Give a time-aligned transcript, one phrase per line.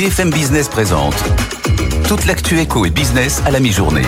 [0.00, 1.14] BFM Business présente
[2.08, 4.06] toute l'actu éco et business à la mi-journée.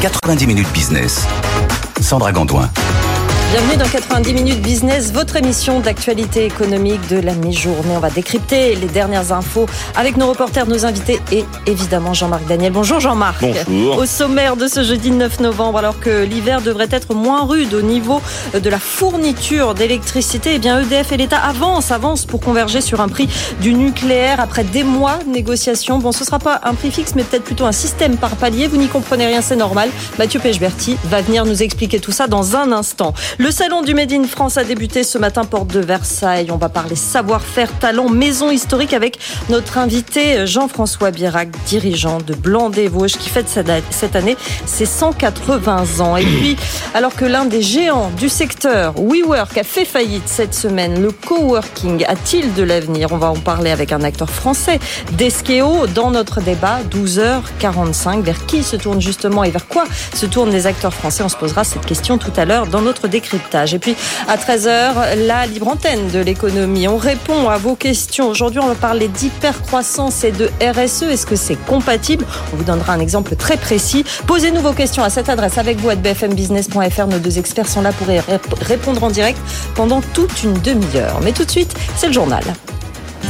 [0.00, 1.26] 90 minutes business.
[2.00, 2.70] Sandra Gondouin.
[3.52, 7.94] Bienvenue dans 90 minutes business, votre émission d'actualité économique de la mi-journée.
[7.94, 12.72] On va décrypter les dernières infos avec nos reporters, nos invités et évidemment Jean-Marc Daniel.
[12.72, 13.44] Bonjour Jean-Marc.
[13.68, 13.98] Bonjour.
[13.98, 17.82] Au sommaire de ce jeudi 9 novembre, alors que l'hiver devrait être moins rude au
[17.82, 18.22] niveau
[18.54, 23.08] de la fourniture d'électricité, eh bien EDF et l'État avancent, avancent pour converger sur un
[23.08, 23.28] prix
[23.60, 25.98] du nucléaire après des mois de négociations.
[25.98, 28.66] Bon, ce sera pas un prix fixe, mais peut-être plutôt un système par palier.
[28.66, 29.90] Vous n'y comprenez rien, c'est normal.
[30.18, 33.12] Mathieu Pechberti va venir nous expliquer tout ça dans un instant.
[33.42, 36.52] Le salon du Made in France a débuté ce matin, porte de Versailles.
[36.52, 39.18] On va parler savoir-faire, talent, maison historique avec
[39.48, 45.98] notre invité Jean-François Birac, dirigeant de Blanc des Vosges, qui fête cette année ses 180
[45.98, 46.16] ans.
[46.16, 46.56] Et puis,
[46.94, 52.04] alors que l'un des géants du secteur, WeWork, a fait faillite cette semaine, le coworking
[52.06, 53.08] a-t-il de l'avenir?
[53.10, 54.78] On va en parler avec un acteur français,
[55.18, 58.22] Deskeo, dans notre débat 12h45.
[58.22, 59.82] Vers qui se tourne justement et vers quoi
[60.14, 61.24] se tournent les acteurs français?
[61.24, 63.08] On se posera cette question tout à l'heure dans notre
[63.72, 63.96] Et puis
[64.28, 66.88] à 13h, la libre antenne de l'économie.
[66.88, 68.28] On répond à vos questions.
[68.28, 71.04] Aujourd'hui, on va parler d'hypercroissance et de RSE.
[71.04, 72.24] Est-ce que c'est compatible?
[72.52, 74.04] On vous donnera un exemple très précis.
[74.26, 77.06] Posez-nous vos questions à cette adresse avec vous à bfmbusiness.fr.
[77.06, 78.20] Nos deux experts sont là pour y
[78.60, 79.38] répondre en direct
[79.74, 81.20] pendant toute une demi-heure.
[81.22, 82.42] Mais tout de suite, c'est le journal.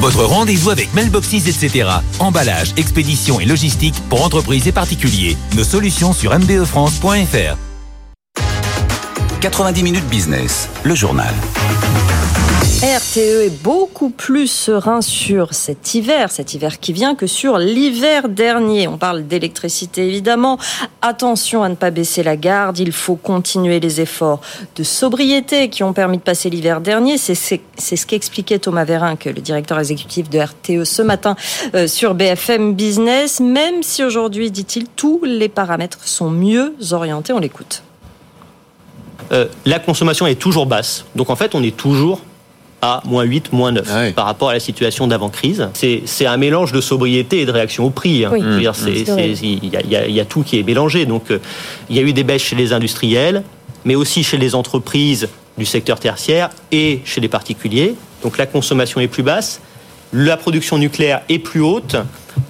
[0.01, 1.89] Votre rendez-vous avec Mailboxes, etc.
[2.19, 5.37] Emballage, expédition et logistique pour entreprises et particuliers.
[5.55, 7.72] Nos solutions sur mbefrance.fr.
[9.43, 11.35] 90 minutes business, le journal.
[12.81, 18.29] RTE est beaucoup plus serein sur cet hiver, cet hiver qui vient, que sur l'hiver
[18.29, 18.87] dernier.
[18.87, 20.59] On parle d'électricité évidemment.
[21.01, 22.79] Attention à ne pas baisser la garde.
[22.79, 24.41] Il faut continuer les efforts
[24.77, 27.19] de sobriété qui ont permis de passer l'hiver dernier.
[27.19, 31.35] C'est ce qu'expliquait Thomas Vérin, que le directeur exécutif de RTE ce matin
[31.75, 33.41] euh, sur BFM Business.
[33.41, 37.33] Même si aujourd'hui, dit-il, tous les paramètres sont mieux orientés.
[37.33, 37.83] On l'écoute.
[39.33, 41.05] Euh, la consommation est toujours basse.
[41.17, 42.21] Donc en fait, on est toujours
[42.83, 45.69] à moins 8, moins 9 Ah par rapport à la situation d'avant-crise.
[45.73, 48.25] C'est un mélange de sobriété et de réaction au prix.
[48.25, 48.31] hein.
[48.33, 48.43] Oui.
[48.43, 48.59] Mmh.
[49.43, 51.07] y, y il y a tout qui est mélangé.
[51.07, 51.39] Donc euh,
[51.89, 53.45] il y a eu des baisses chez les industriels,
[53.85, 57.95] mais aussi chez les entreprises du secteur tertiaire et chez les particuliers.
[58.23, 59.61] Donc la consommation est plus basse,
[60.13, 61.97] la production nucléaire est plus haute.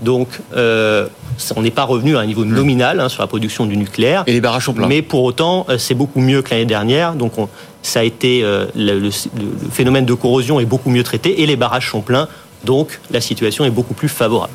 [0.00, 1.08] Donc euh,
[1.56, 4.24] on n'est pas revenu à un niveau nominal hein, sur la production du nucléaire.
[4.26, 4.86] Et les barrages sont pleins.
[4.88, 7.14] Mais pour autant, euh, c'est beaucoup mieux que l'année dernière.
[7.14, 7.48] Donc, on-
[7.82, 11.46] ça a été euh, le, le- le phénomène de corrosion est beaucoup mieux traité et
[11.46, 12.28] les barrages sont pleins.
[12.64, 14.52] Donc, la situation est beaucoup plus favorable.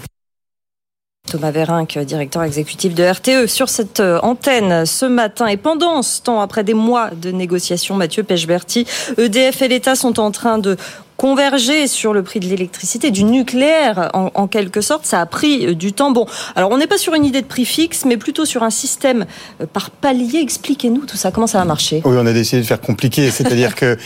[1.29, 5.47] Thomas Vérinck, directeur exécutif de RTE, sur cette euh, antenne ce matin.
[5.47, 8.85] Et pendant ce temps, après des mois de négociations, Mathieu Pechberti,
[9.17, 10.77] EDF et l'État sont en train de
[11.17, 15.05] converger sur le prix de l'électricité, du nucléaire en, quelque sorte.
[15.05, 16.11] Ça a pris euh, du temps.
[16.11, 18.69] Bon, alors on n'est pas sur une idée de prix fixe, mais plutôt sur un
[18.69, 19.25] système
[19.61, 20.39] euh, par palier.
[20.39, 22.01] Expliquez-nous tout ça, comment ça va marcher?
[22.05, 23.31] Oui, on a décidé de faire compliqué.
[23.31, 23.97] C'est-à-dire que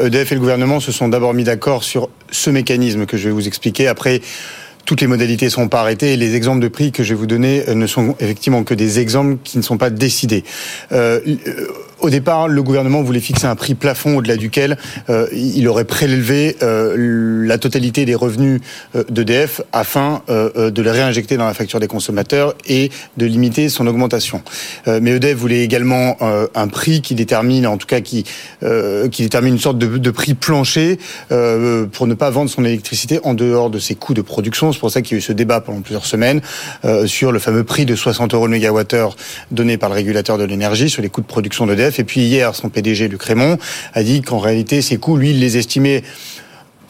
[0.00, 3.34] EDF et le gouvernement se sont d'abord mis d'accord sur ce mécanisme que je vais
[3.34, 3.88] vous expliquer.
[3.88, 4.20] Après,
[4.84, 7.18] toutes les modalités ne sont pas arrêtées et les exemples de prix que je vais
[7.18, 10.44] vous donner euh, ne sont effectivement que des exemples qui ne sont pas décidés.
[10.92, 11.68] Euh, euh,
[12.02, 14.76] au départ, le gouvernement voulait fixer un prix plafond au-delà duquel
[15.08, 18.60] euh, il aurait prélevé euh, la totalité des revenus
[18.96, 23.26] euh, d'EDF afin euh, euh, de les réinjecter dans la facture des consommateurs et de
[23.26, 24.42] limiter son augmentation.
[24.86, 26.16] Mais EDF voulait également
[26.54, 28.24] un prix qui détermine, en tout cas qui,
[29.10, 30.98] qui détermine une sorte de, de prix plancher
[31.28, 34.72] pour ne pas vendre son électricité en dehors de ses coûts de production.
[34.72, 36.40] C'est pour ça qu'il y a eu ce débat pendant plusieurs semaines
[37.06, 39.16] sur le fameux prix de 60 euros le mégawattheure
[39.50, 41.91] donné par le régulateur de l'énergie sur les coûts de production d'EDF.
[41.98, 43.22] Et puis hier, son PDG, Luc
[43.94, 46.02] a dit qu'en réalité, ces coûts, lui, il les estimait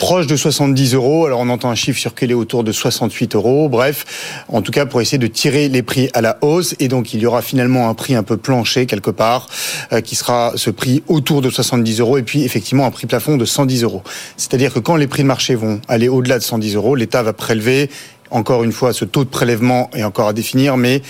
[0.03, 1.27] proche de 70 euros.
[1.27, 3.69] Alors on entend un chiffre circuler autour de 68 euros.
[3.69, 6.75] Bref, en tout cas pour essayer de tirer les prix à la hausse.
[6.81, 9.49] Et donc il y aura finalement un prix un peu plancher quelque part,
[9.93, 12.19] euh, qui sera ce prix autour de 70 euros.
[12.19, 14.03] Et puis effectivement un prix plafond de 110 euros.
[14.37, 17.33] C'est-à-dire que quand les prix de marché vont aller au-delà de 110 euros, l'État va
[17.33, 17.89] prélever
[18.33, 21.03] encore une fois ce taux de prélèvement est encore à définir, mais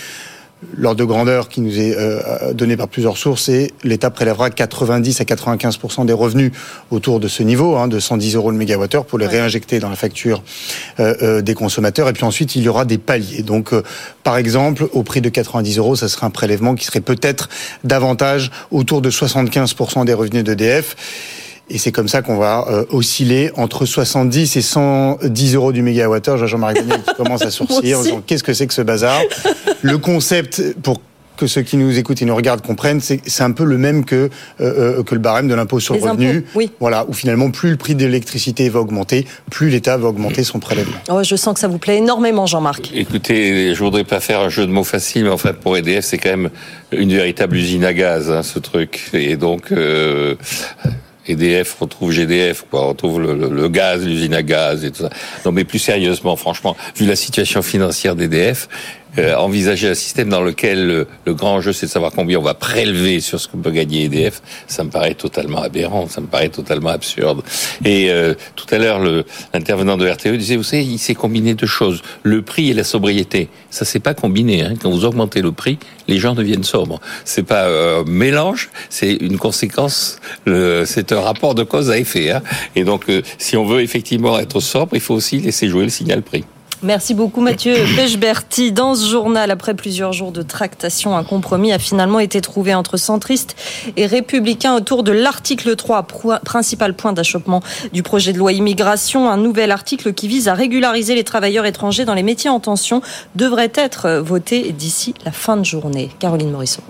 [0.75, 5.21] l'ordre de grandeur qui nous est euh, donné par plusieurs sources, c'est l'État prélèvera 90
[5.21, 6.51] à 95% des revenus
[6.91, 9.33] autour de ce niveau, hein, de 110 euros le mégawattheure, pour les Ouais.
[9.33, 10.43] réinjecter dans la facture
[10.99, 12.09] euh, euh, des consommateurs.
[12.09, 13.41] Et puis ensuite, il y aura des paliers.
[13.43, 13.83] Donc, euh,
[14.23, 17.49] par exemple, au prix de 90 euros, ça serait un prélèvement qui serait peut-être
[17.83, 20.95] davantage autour de 75% des revenus d'EDF.
[21.73, 26.45] Et c'est comme ça qu'on va euh, osciller entre 70 et 110 euros du mégawattheure.
[26.45, 29.19] Jean-Marie Daniel qui commence à sourciller en disant qu'est-ce que c'est que ce bazar?
[29.81, 31.01] Le concept, pour
[31.35, 34.15] que ceux qui nous écoutent et nous regardent comprennent, c'est un peu le même que,
[34.15, 34.29] euh,
[34.99, 36.45] euh, que le barème de l'impôt sur le revenu.
[36.53, 36.69] oui.
[36.79, 40.59] Voilà, où finalement, plus le prix de l'électricité va augmenter, plus l'État va augmenter son
[40.59, 40.97] prélèvement.
[41.09, 42.91] Oh, je sens que ça vous plaît énormément, Jean-Marc.
[42.93, 46.05] Écoutez, je voudrais pas faire un jeu de mots facile, mais en fait, pour EDF,
[46.05, 46.49] c'est quand même
[46.91, 49.09] une véritable usine à gaz, hein, ce truc.
[49.13, 50.35] Et donc, euh,
[51.27, 55.09] EDF retrouve GDF, quoi, retrouve le, gaz, l'usine à gaz et tout ça.
[55.45, 58.67] Non, mais plus sérieusement, franchement, vu la situation financière d'EDF,
[59.17, 62.53] euh, envisager un système dans lequel le, grand jeu c'est de savoir combien on va
[62.53, 66.49] prélever sur ce que peut gagner EDF, ça me paraît totalement aberrant, ça me paraît
[66.49, 67.43] totalement absurde.
[67.85, 68.99] Et euh, tout à l'heure,
[69.53, 72.83] l'intervenant de RTE disait, vous savez, il s'est combiné deux choses, le prix et la
[72.83, 73.49] sobriété.
[73.69, 74.63] Ça s'est pas combiné.
[74.63, 74.73] Hein.
[74.81, 75.77] Quand vous augmentez le prix,
[76.07, 76.99] les gens deviennent sobres.
[77.25, 80.17] C'est pas euh, mélange, c'est une conséquence.
[80.45, 82.31] C'est un rapport de cause à effet.
[82.31, 82.41] Hein.
[82.75, 83.05] Et donc,
[83.37, 86.43] si on veut effectivement être sobre, il faut aussi laisser jouer le signal prix.
[86.83, 88.73] Merci beaucoup Mathieu Pechberti.
[88.73, 92.97] Dans ce journal, après plusieurs jours de tractation, un compromis a finalement été trouvé entre
[92.97, 93.55] centristes
[93.95, 96.05] et républicains autour de l'article 3,
[96.43, 97.63] principal point d'achoppement
[97.93, 99.29] du projet de loi immigration.
[99.29, 103.01] Un nouvel article qui vise à régulariser les travailleurs étrangers dans les métiers en tension
[103.35, 106.09] devrait être voté d'ici la fin de journée.
[106.19, 106.81] Caroline Morisseau.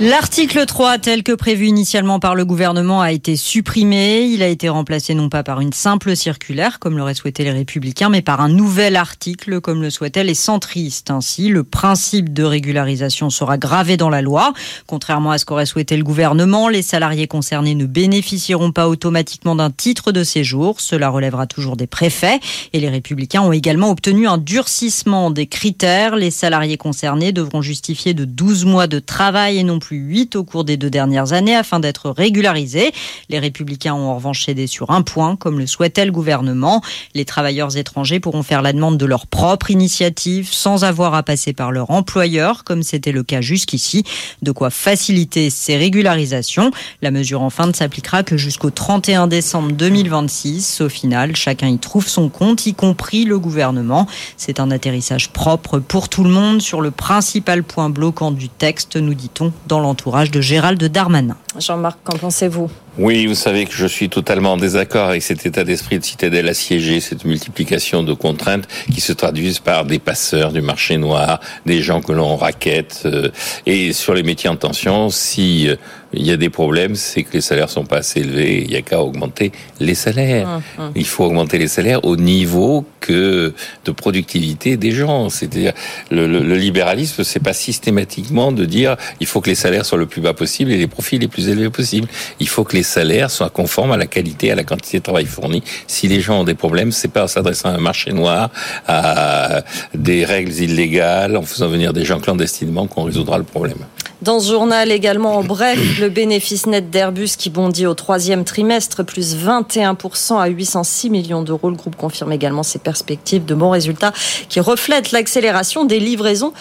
[0.00, 4.26] L'article 3, tel que prévu initialement par le gouvernement, a été supprimé.
[4.26, 8.08] Il a été remplacé non pas par une simple circulaire, comme l'auraient souhaité les républicains,
[8.08, 11.10] mais par un nouvel article, comme le souhaitaient les centristes.
[11.10, 14.52] Ainsi, le principe de régularisation sera gravé dans la loi.
[14.86, 19.72] Contrairement à ce qu'aurait souhaité le gouvernement, les salariés concernés ne bénéficieront pas automatiquement d'un
[19.72, 20.80] titre de séjour.
[20.80, 22.38] Cela relèvera toujours des préfets.
[22.72, 26.14] Et les républicains ont également obtenu un durcissement des critères.
[26.14, 30.44] Les salariés concernés devront justifier de 12 mois de travail et non plus 8 au
[30.44, 32.92] cours des deux dernières années afin d'être régularisés.
[33.28, 36.82] Les républicains ont en revanche cédé sur un point, comme le souhaitait le gouvernement.
[37.14, 41.52] Les travailleurs étrangers pourront faire la demande de leur propre initiative sans avoir à passer
[41.52, 44.04] par leur employeur, comme c'était le cas jusqu'ici.
[44.42, 46.70] De quoi faciliter ces régularisations.
[47.02, 50.80] La mesure enfin ne s'appliquera que jusqu'au 31 décembre 2026.
[50.80, 54.06] Au final, chacun y trouve son compte, y compris le gouvernement.
[54.36, 58.96] C'est un atterrissage propre pour tout le monde sur le principal point bloquant du texte,
[58.96, 61.36] nous dit-on, dans l'entourage de Gérald Darmanin.
[61.58, 62.70] Jean-Marc, qu'en pensez-vous?
[62.98, 66.48] Oui, vous savez que je suis totalement en désaccord avec cet état d'esprit de citadelle
[66.48, 71.80] assiégée, cette multiplication de contraintes qui se traduisent par des passeurs du marché noir, des
[71.80, 73.02] gens que l'on raquette.
[73.06, 73.30] Euh,
[73.66, 75.76] et sur les métiers en tension, si euh,
[76.12, 78.64] il y a des problèmes, c'est que les salaires sont pas assez élevés.
[78.64, 80.48] Il y a qu'à augmenter les salaires.
[80.48, 80.92] Hum, hum.
[80.96, 83.52] Il faut augmenter les salaires au niveau que
[83.84, 85.28] de productivité des gens.
[85.28, 85.72] C'est-à-dire
[86.10, 89.98] le, le, le libéralisme, c'est pas systématiquement de dire il faut que les salaires soient
[89.98, 92.08] le plus bas possible et les profits les plus élevés possible.
[92.40, 95.26] Il faut que les salaires soient conformes à la qualité, à la quantité de travail
[95.26, 95.62] fourni.
[95.86, 98.50] Si les gens ont des problèmes, c'est pas en s'adressant à un marché noir,
[98.86, 99.62] à
[99.94, 103.78] des règles illégales, en faisant venir des gens clandestinement qu'on résoudra le problème.
[104.20, 109.04] Dans ce journal également, en bref, le bénéfice net d'Airbus qui bondit au troisième trimestre,
[109.04, 111.70] plus 21% à 806 millions d'euros.
[111.70, 114.12] Le groupe confirme également ses perspectives de bons résultats
[114.48, 116.52] qui reflètent l'accélération des livraisons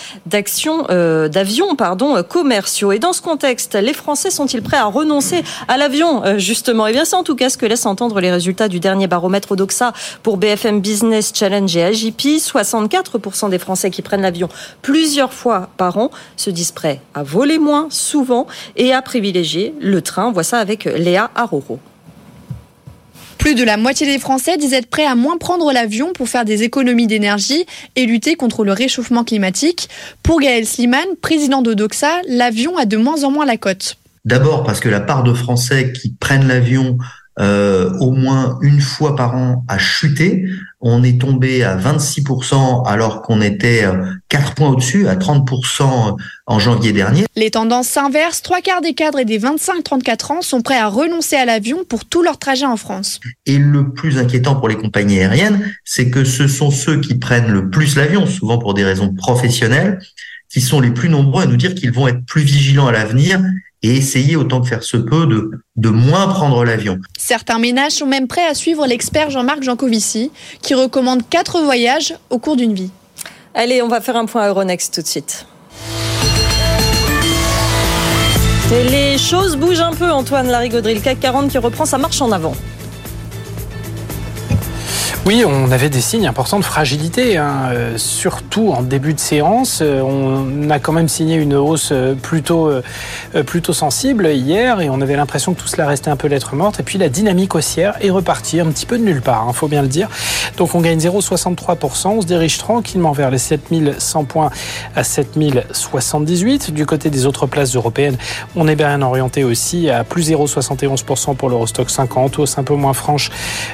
[0.92, 2.92] euh, d'avions, pardon, commerciaux.
[2.92, 6.86] Et dans ce contexte, les Français sont-ils prêts à renoncer à l'avion, euh, justement?
[6.86, 9.54] Eh bien, c'est en tout cas ce que laissent entendre les résultats du dernier baromètre
[9.54, 12.38] Odoxa pour BFM Business Challenge et AGP.
[12.38, 14.48] 64% des Français qui prennent l'avion
[14.84, 19.74] plusieurs fois par an se disent prêts à voler les moins souvent et à privilégier
[19.80, 20.32] le train.
[20.32, 21.80] Voit ça avec Léa Aroro.
[23.38, 26.44] Plus de la moitié des Français disent être prêts à moins prendre l'avion pour faire
[26.44, 29.90] des économies d'énergie et lutter contre le réchauffement climatique.
[30.24, 33.98] Pour Gaël Sliman, président de Doxa, l'avion a de moins en moins la cote.
[34.26, 36.98] D'abord parce que la part de Français qui prennent l'avion
[37.40, 40.46] euh, au moins une fois par an a chuté.
[40.82, 43.86] On est tombé à 26% alors qu'on était
[44.30, 46.18] 4 euh, points au-dessus, à 30%
[46.48, 47.26] en janvier dernier.
[47.36, 48.42] Les tendances s'inversent.
[48.42, 52.06] Trois quarts des cadres et des 25-34 ans sont prêts à renoncer à l'avion pour
[52.06, 53.20] tout leur trajet en France.
[53.46, 57.52] Et le plus inquiétant pour les compagnies aériennes, c'est que ce sont ceux qui prennent
[57.52, 60.00] le plus l'avion, souvent pour des raisons professionnelles,
[60.50, 63.42] qui sont les plus nombreux à nous dire qu'ils vont être plus vigilants à l'avenir
[63.84, 67.00] et essayer autant que faire se peut de, de moins prendre l'avion.
[67.18, 70.32] Certains ménages sont même prêts à suivre l'expert Jean-Marc Jancovici
[70.62, 72.92] qui recommande quatre voyages au cours d'une vie.
[73.54, 75.46] Allez, on va faire un point à Euronext tout de suite.
[78.70, 80.96] les choses bougent un peu, Antoine Larigauderie.
[80.96, 82.54] Le CAC 40 qui reprend sa marche en avant.
[85.28, 89.80] Oui, on avait des signes importants de fragilité, hein, euh, surtout en début de séance.
[89.82, 92.72] Euh, on a quand même signé une hausse euh, plutôt,
[93.46, 96.80] plutôt sensible hier et on avait l'impression que tout cela restait un peu lettre morte.
[96.80, 99.54] Et puis la dynamique haussière est repartie un petit peu de nulle part, il hein,
[99.54, 100.08] faut bien le dire.
[100.56, 102.08] Donc on gagne 0,63%.
[102.08, 104.50] On se dirige tranquillement vers les 7100 points
[104.96, 106.74] à 7078.
[106.74, 108.16] Du côté des autres places européennes,
[108.56, 112.94] on est bien orienté aussi à plus 0,71% pour l'Eurostock 50, hausse un peu moins
[112.94, 113.30] franche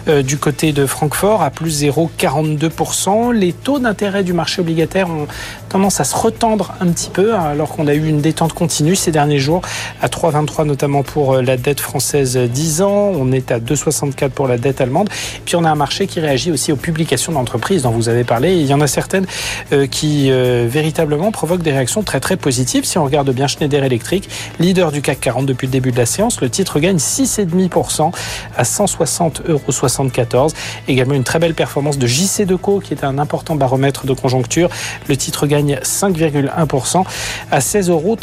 [0.07, 3.31] du côté de Francfort à plus 0,42%.
[3.33, 5.27] Les taux d'intérêt du marché obligataire ont
[5.73, 9.11] tendance à se retendre un petit peu alors qu'on a eu une détente continue ces
[9.11, 9.63] derniers jours
[10.03, 13.11] à 3,23 notamment pour euh, la dette française 10 ans.
[13.15, 15.09] On est à 2,64 pour la dette allemande.
[15.45, 18.53] Puis on a un marché qui réagit aussi aux publications d'entreprises dont vous avez parlé.
[18.53, 19.25] il y en a certaines
[19.71, 22.85] euh, qui véritablement provoquent des réactions très très positives.
[22.85, 26.05] Si on regarde bien Schneider Electric, leader du CAC 40 depuis le début de la
[26.05, 28.11] séance, le titre gagne 6,5%
[28.55, 30.47] à 160,74 euros.
[30.87, 34.69] Également une très belle performance de JC Deco, qui est un important baromètre de conjoncture.
[35.07, 37.03] Le titre gagne 5,1%
[37.51, 38.17] à 16,35 euros.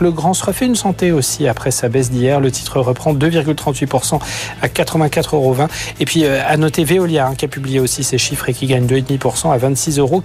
[0.00, 2.40] Le grand se refait une santé aussi après sa baisse d'hier.
[2.40, 4.20] Le titre reprend 2,38%
[4.62, 5.56] à 84,20 euros.
[6.00, 8.66] Et puis euh, à noter Veolia, hein, qui a publié aussi ses chiffres et qui
[8.66, 10.22] gagne 2,5% à 26,89 euros.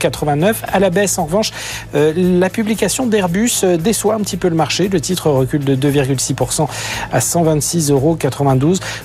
[0.72, 1.51] À la baisse, en revanche,
[1.96, 4.88] euh, la publication d'Airbus euh, déçoit un petit peu le marché.
[4.88, 6.67] Le titre recule de 2,6%
[7.12, 8.17] à 126,92 euros.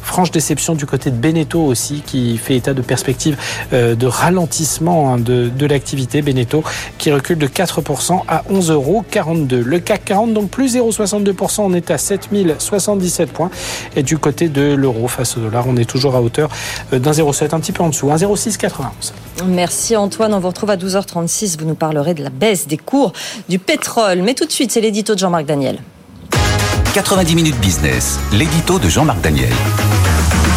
[0.02, 3.36] Franche déception du côté de Beneteau aussi, qui fait état de perspectives
[3.72, 6.22] de ralentissement hein, de, de l'activité.
[6.22, 6.62] Beneteau
[6.98, 9.04] qui recule de 4% à 11,42 euros.
[9.50, 13.50] Le CAC 40, donc plus 0,62%, on est à 7077 points.
[13.96, 16.50] Et du côté de l'euro face au dollar, on est toujours à hauteur
[16.92, 19.12] euh, d'un 0,7, un petit peu en dessous, 1,0691.
[19.46, 21.58] Merci Antoine, on vous retrouve à 12h36.
[21.58, 23.12] Vous nous parlerez de la baisse des cours
[23.48, 24.22] du pétrole.
[24.22, 25.78] Mais tout de suite, c'est l'édito de Jean-Marc Daniel.
[26.94, 29.52] 90 minutes business, l'édito de Jean-Marc Daniel.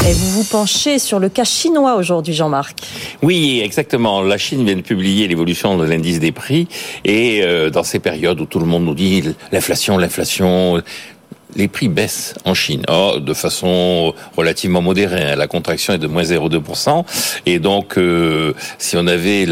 [0.08, 2.76] Et vous vous penchez sur le cas chinois aujourd'hui, Jean-Marc.
[3.22, 4.24] Oui, exactement.
[4.24, 6.68] La Chine vient de publier l'évolution de l'indice des prix
[7.06, 10.82] et euh, dans ces périodes où tout le monde nous dit l'inflation, l'inflation,
[11.56, 12.84] les prix baissent en Chine,
[13.20, 15.32] de façon relativement modérée.
[15.32, 15.36] Hein.
[15.36, 17.06] La contraction est de moins 0,2%.
[17.46, 19.46] Et donc, euh, si on avait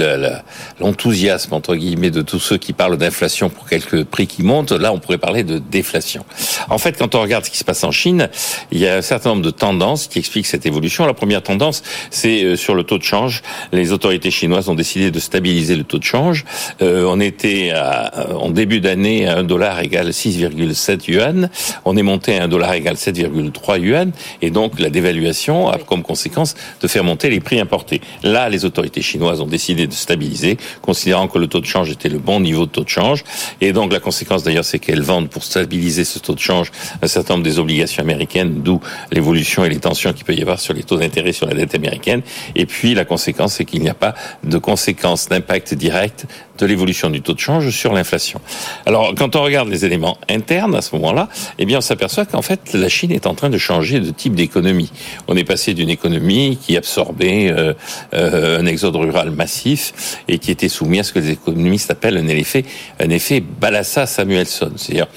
[0.80, 4.94] l'enthousiasme, entre guillemets, de tous ceux qui parlent d'inflation pour quelques prix qui montent, là,
[4.94, 6.26] on pourrait parler de déflation.
[6.70, 8.30] En fait, quand on regarde ce qui se passe en Chine,
[8.72, 11.06] il y a un certain nombre de tendances qui expliquent cette évolution.
[11.06, 13.42] La première tendance, c'est euh, sur le taux de change.
[13.72, 16.46] Les autorités chinoises ont décidé de stabiliser le taux de change.
[16.82, 21.50] Euh, on était à, en début d'année à 1 dollar égale 6,7 yuan
[21.96, 26.56] est monté à un dollar égal 7,3 yuan, et donc la dévaluation a comme conséquence
[26.82, 28.02] de faire monter les prix importés.
[28.24, 32.10] Là, les autorités chinoises ont décidé de stabiliser, considérant que le taux de change était
[32.10, 33.24] le bon niveau de taux de change,
[33.62, 37.08] et donc la conséquence d'ailleurs, c'est qu'elles vendent pour stabiliser ce taux de change un
[37.08, 38.80] certain nombre des obligations américaines, d'où
[39.12, 41.76] l'évolution et les tensions qu'il peut y avoir sur les taux d'intérêt sur la dette
[41.76, 42.22] américaine.
[42.56, 46.26] Et puis la conséquence, c'est qu'il n'y a pas de conséquences d'impact direct
[46.60, 48.42] de l'évolution du taux de change sur l'inflation.
[48.86, 52.42] Alors, quand on regarde les éléments internes à ce moment-là, eh bien, on s'aperçoit qu'en
[52.42, 54.92] fait, la Chine est en train de changer de type d'économie.
[55.28, 57.74] On est passé d'une économie qui absorbait euh,
[58.14, 62.18] euh, un exode rural massif et qui était soumis à ce que les économistes appellent
[62.18, 62.66] un effet,
[63.00, 64.72] un effet Balassa-Samuelson.
[64.76, 65.08] C'est-à-dire,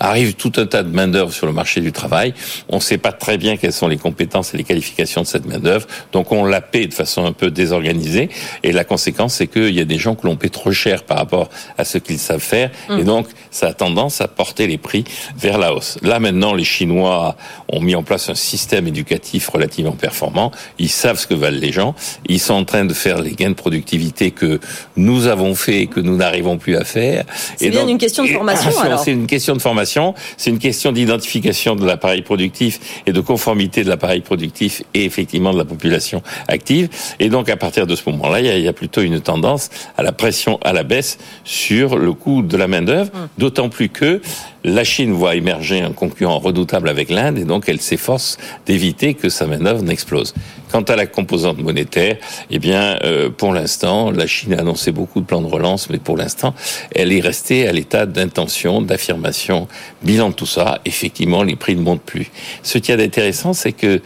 [0.00, 2.34] arrive tout un tas de main-d'œuvre sur le marché du travail.
[2.68, 5.46] On ne sait pas très bien quelles sont les compétences et les qualifications de cette
[5.46, 5.86] main-d'œuvre.
[6.12, 8.30] Donc on la paie de façon un peu désorganisée.
[8.62, 11.18] Et la conséquence, c'est qu'il y a des gens que l'on paie trop cher par
[11.18, 12.70] rapport à ce qu'ils savent faire.
[12.88, 13.04] Et mmh.
[13.04, 15.04] donc, ça a tendance à porter les prix
[15.36, 15.98] vers la hausse.
[16.02, 17.36] Là, maintenant, les Chinois
[17.68, 20.50] ont mis en place un système éducatif relativement performant.
[20.78, 21.94] Ils savent ce que valent les gens.
[22.26, 24.60] Ils sont en train de faire les gains de productivité que
[24.96, 27.24] nous avons fait et que nous n'arrivons plus à faire.
[27.56, 29.00] C'est bien une question de formation, alors.
[29.00, 29.89] C'est une question de formation
[30.36, 35.52] c'est une question d'identification de l'appareil productif et de conformité de l'appareil productif et effectivement
[35.52, 36.88] de la population active.
[37.18, 40.12] Et donc à partir de ce moment-là, il y, a, plutôt une tendance à la
[40.12, 43.28] pression à la baisse sur le coût de la main d'œuvre, hum.
[43.38, 44.20] d'autant plus que
[44.64, 48.36] la Chine voit émerger un concurrent redoutable avec l'Inde et donc elle s'efforce
[48.66, 50.34] d'éviter que sa main-d'œuvre n'explose.
[50.70, 52.16] Quant à la composante monétaire,
[52.50, 55.98] eh bien, euh, pour l'instant, la Chine a annoncé beaucoup de plans de relance, mais
[55.98, 56.54] pour l'instant,
[56.94, 59.66] elle est restée à l'état d'intention, d'affirmation.
[60.02, 62.30] Bilan de tout ça, effectivement, les prix ne montent plus.
[62.62, 64.00] Ce qui est intéressant, c'est que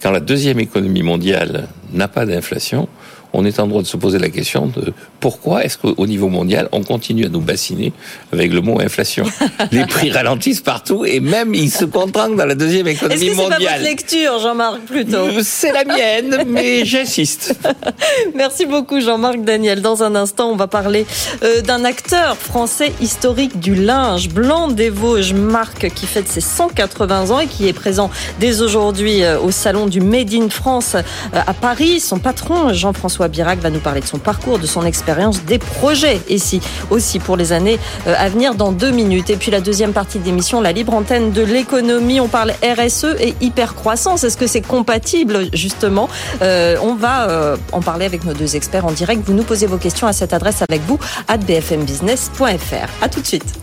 [0.00, 2.88] quand la deuxième économie mondiale n'a pas d'inflation,
[3.34, 6.68] on est en droit de se poser la question de pourquoi est-ce qu'au niveau mondial,
[6.70, 7.92] on continue à nous bassiner
[8.32, 9.24] avec le mot inflation
[9.72, 13.56] Les prix ralentissent partout et même ils se contractent dans la deuxième économie mondiale.
[13.58, 17.58] C'est pas votre lecture, Jean-Marc, plutôt euh, C'est la mienne, mais j'insiste.
[18.36, 19.82] Merci beaucoup, Jean-Marc Daniel.
[19.82, 21.04] Dans un instant, on va parler
[21.42, 27.30] euh, d'un acteur français historique du linge, Blanc des Vosges, marque qui fête ses 180
[27.30, 30.94] ans et qui est présent dès aujourd'hui euh, au salon du Made in France
[31.32, 31.98] à Paris.
[31.98, 36.20] Son patron, Jean-François Birac, va nous parler de son parcours, de son expérience, des projets
[36.28, 39.30] ici aussi pour les années euh, à venir dans deux minutes.
[39.30, 42.20] Et puis la deuxième partie de l'émission, la libre antenne de l'économie.
[42.20, 44.24] On parle RSE et hypercroissance.
[44.24, 46.08] Est-ce que c'est compatible justement?
[46.42, 49.22] Euh, On va euh, en parler avec nos deux experts en direct.
[49.26, 52.88] Vous nous posez vos questions à cette adresse avec vous à bfmbusiness.fr.
[53.02, 53.54] À tout de suite.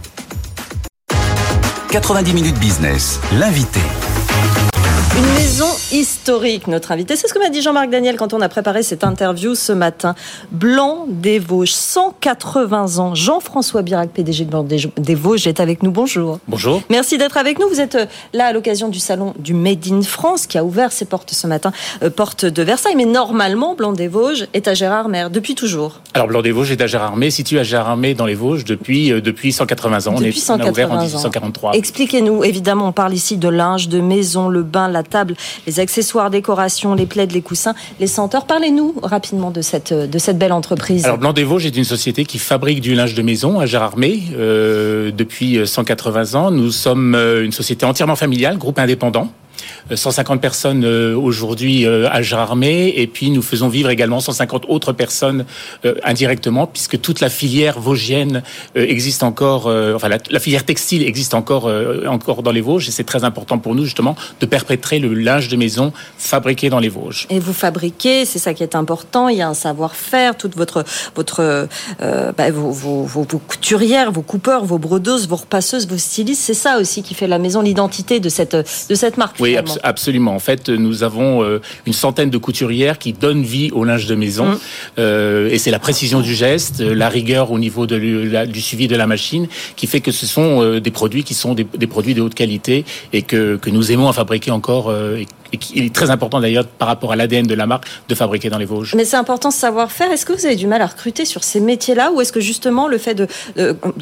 [1.92, 3.82] 90 minutes business, l'invité.
[5.14, 7.18] Une maison historique, notre invité.
[7.18, 10.16] C'est ce que m'a dit Jean-Marc Daniel quand on a préparé cette interview ce matin.
[10.52, 13.14] Blanc des Vosges, 180 ans.
[13.14, 15.92] Jean-François Birac, PDG de Blanc des Vosges, est avec nous.
[15.92, 16.40] Bonjour.
[16.48, 16.82] Bonjour.
[16.90, 17.68] Merci d'être avec nous.
[17.68, 20.94] Vous êtes euh, là à l'occasion du salon du Made in France qui a ouvert
[20.94, 22.96] ses portes ce matin, euh, porte de Versailles.
[22.96, 26.00] Mais normalement, Blanc des Vosges est à Gérardmer depuis toujours.
[26.14, 29.20] Alors Blanc des Vosges est à Gérardmer, situé à Gérardmer dans les Vosges depuis, euh,
[29.20, 30.14] depuis 180 ans.
[30.14, 31.04] Depuis 180 on a ouvert en ans.
[31.04, 31.74] 1843.
[31.74, 32.46] Expliquez-nous.
[32.46, 35.36] Évidemment, on parle ici de linge, de maison, le bain, la table,
[35.68, 38.46] les accessoires, décorations, les plaides, les coussins, les senteurs.
[38.46, 39.94] Parlez-nous rapidement de cette,
[40.38, 41.06] belle entreprise.
[41.06, 45.12] Alors Blanc des est une société qui fabrique du linge de maison à Gérardmer euh,
[45.12, 46.52] depuis 180 ans.
[46.52, 49.32] Nous sommes euh, une société entièrement familiale, groupe indépendant.
[49.94, 54.94] 150 personnes euh, aujourd'hui euh, à Gérardmer et puis nous faisons vivre également 150 autres
[54.94, 55.46] personnes
[55.86, 58.44] euh, indirectement puisque toute la filière vosgienne
[58.76, 61.70] existe encore, enfin la, filière textile existe encore
[62.08, 65.48] encore dans les Vosges et c'est très important pour nous justement de perpétrer le linge
[65.50, 67.28] de maison fabriqué dans les Vosges.
[67.30, 69.30] Et vous fabriquez, c'est ça qui est important.
[69.30, 70.84] Il y a un savoir-faire, toute votre
[71.16, 71.68] votre
[72.00, 76.42] bah, vos, vos, vos, couturières, vos coupeurs, vos brodeuses, vos repasseuses, vos stylistes.
[76.44, 79.38] C'est ça aussi qui fait la maison, l'identité de cette de cette marque.
[79.40, 80.34] Oui, absolument.
[80.36, 84.16] En fait, nous avons euh, une centaine de couturières qui donnent vie au linge de
[84.16, 84.46] maison.
[84.46, 84.60] Mmh.
[85.00, 88.96] Euh, et c'est la précision du geste, la rigueur au niveau de, du suivi de
[88.96, 92.14] la machine qui fait que ce sont euh, des produits qui sont des, des, produits
[92.14, 95.94] de haute qualité et que, que nous aimons à fabriquer encore et et qui est
[95.94, 98.96] très important d'ailleurs par rapport à l'ADN de la marque de fabriquer dans les Vosges.
[98.96, 100.12] Mais c'est important ce savoir-faire.
[100.12, 102.88] Est-ce que vous avez du mal à recruter sur ces métiers-là ou est-ce que justement
[102.88, 103.28] le fait de,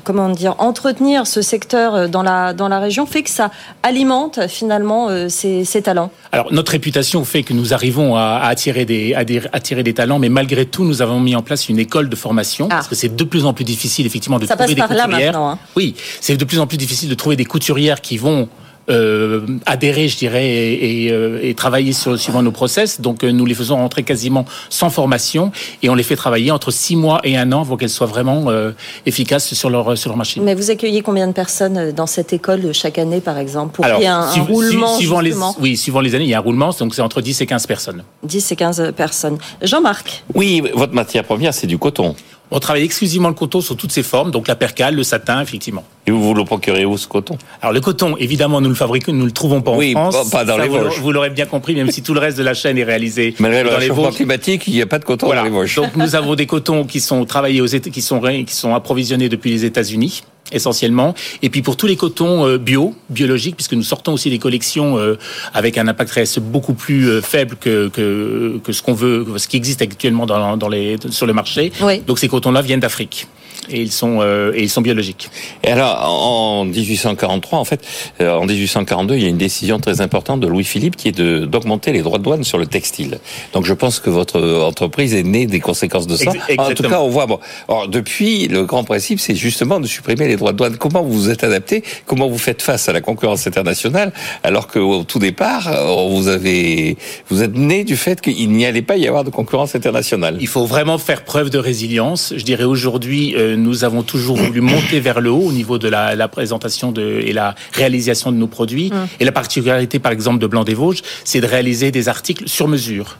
[0.03, 3.51] comment dire entretenir ce secteur euh, dans la dans la région fait que ça
[3.83, 6.11] alimente finalement euh, ces, ces, talents?
[6.31, 10.29] Alors notre réputation fait que nous arrivons à, attirer des à attirer des talents, mais
[10.29, 12.75] malgré tout nous avons mis en place une école de formation ah.
[12.75, 15.05] parce que c'est de plus en plus difficile effectivement de ça trouver passe des par
[15.05, 15.19] couturières.
[15.19, 15.59] Là maintenant, hein.
[15.75, 18.49] Oui, c'est de plus en plus difficile de trouver des couturières qui vont
[18.89, 23.01] euh, adhérer, je dirais, et, et, euh, et, travailler sur, suivant nos process.
[23.01, 25.51] Donc euh, nous les faisons rentrer quasiment sans formation
[25.83, 28.45] et on les fait travailler entre six mois et un an pour qu'elles soient vraiment
[28.49, 28.71] euh,
[29.05, 30.43] efficaces sur leur sur leur machine.
[30.43, 33.99] Mais vous accueillez combien de personnes dans cette école chaque année, par exemple, pour qu'il
[33.99, 36.41] y ait un, un roulement suivant les, Oui, suivant les années, il y a un
[36.41, 38.03] roulement, donc c'est entre 10 et 15 personnes.
[38.23, 39.37] 10 et 15 personnes.
[39.61, 40.23] Jean-Marc.
[40.33, 42.15] Oui, votre matière première, c'est du coton.
[42.51, 45.83] On travaille exclusivement le coton sous toutes ses formes, donc la percale, le satin, effectivement.
[46.07, 47.37] Et vous vous le procurez où ce coton?
[47.61, 50.31] Alors le coton, évidemment, nous le fabriquons, nous le trouvons pas en oui, France.
[50.31, 50.99] pas dans Ça, les Vosges.
[50.99, 53.63] Vous l'aurez bien compris, même si tout le reste de la chaîne est réalisé Malgré
[53.63, 54.15] le dans les réchauffement Vosges.
[54.15, 55.41] climatique, il n'y a pas de coton Voilà.
[55.41, 55.75] dans les Vosges.
[55.75, 59.51] Donc nous avons des cotons qui sont travaillés aux qui sont qui sont approvisionnés depuis
[59.51, 61.13] les États-Unis essentiellement.
[61.41, 64.97] Et puis pour tous les cotons euh, bio biologiques puisque nous sortons aussi des collections
[64.97, 65.17] euh,
[65.53, 69.47] avec un impact RSE beaucoup plus euh, faible que, que que ce qu'on veut ce
[69.47, 71.71] qui existe actuellement dans, dans les sur le marché.
[71.81, 71.99] Oui.
[71.99, 73.27] donc ces cotons là viennent d'Afrique
[73.69, 75.29] et ils sont euh, et ils sont biologiques
[75.63, 77.81] Et alors, en 1843, en fait,
[78.21, 81.45] euh, en 1842, il y a une décision très importante de Louis-Philippe qui est de
[81.45, 83.19] d'augmenter les droits de douane sur le textile.
[83.53, 86.31] Donc, je pense que votre entreprise est née des conséquences de ça.
[86.57, 87.25] En tout cas, on voit.
[87.25, 90.77] Bon, alors depuis, le grand principe, c'est justement de supprimer les droits de douane.
[90.77, 91.83] Comment vous vous êtes adapté?
[92.05, 94.13] Comment vous faites face à la concurrence internationale?
[94.43, 96.97] Alors que au tout départ, euh, vous avez,
[97.29, 100.37] vous êtes né du fait qu'il n'y allait pas y avoir de concurrence internationale.
[100.39, 102.33] Il faut vraiment faire preuve de résilience.
[102.35, 105.87] Je dirais aujourd'hui, euh, nous avons toujours voulu monter vers le haut au niveau de
[105.87, 108.91] la, la présentation de, et la réalisation de nos produits.
[109.19, 112.67] Et la particularité, par exemple, de Blanc des Vosges, c'est de réaliser des articles sur
[112.67, 113.17] mesure.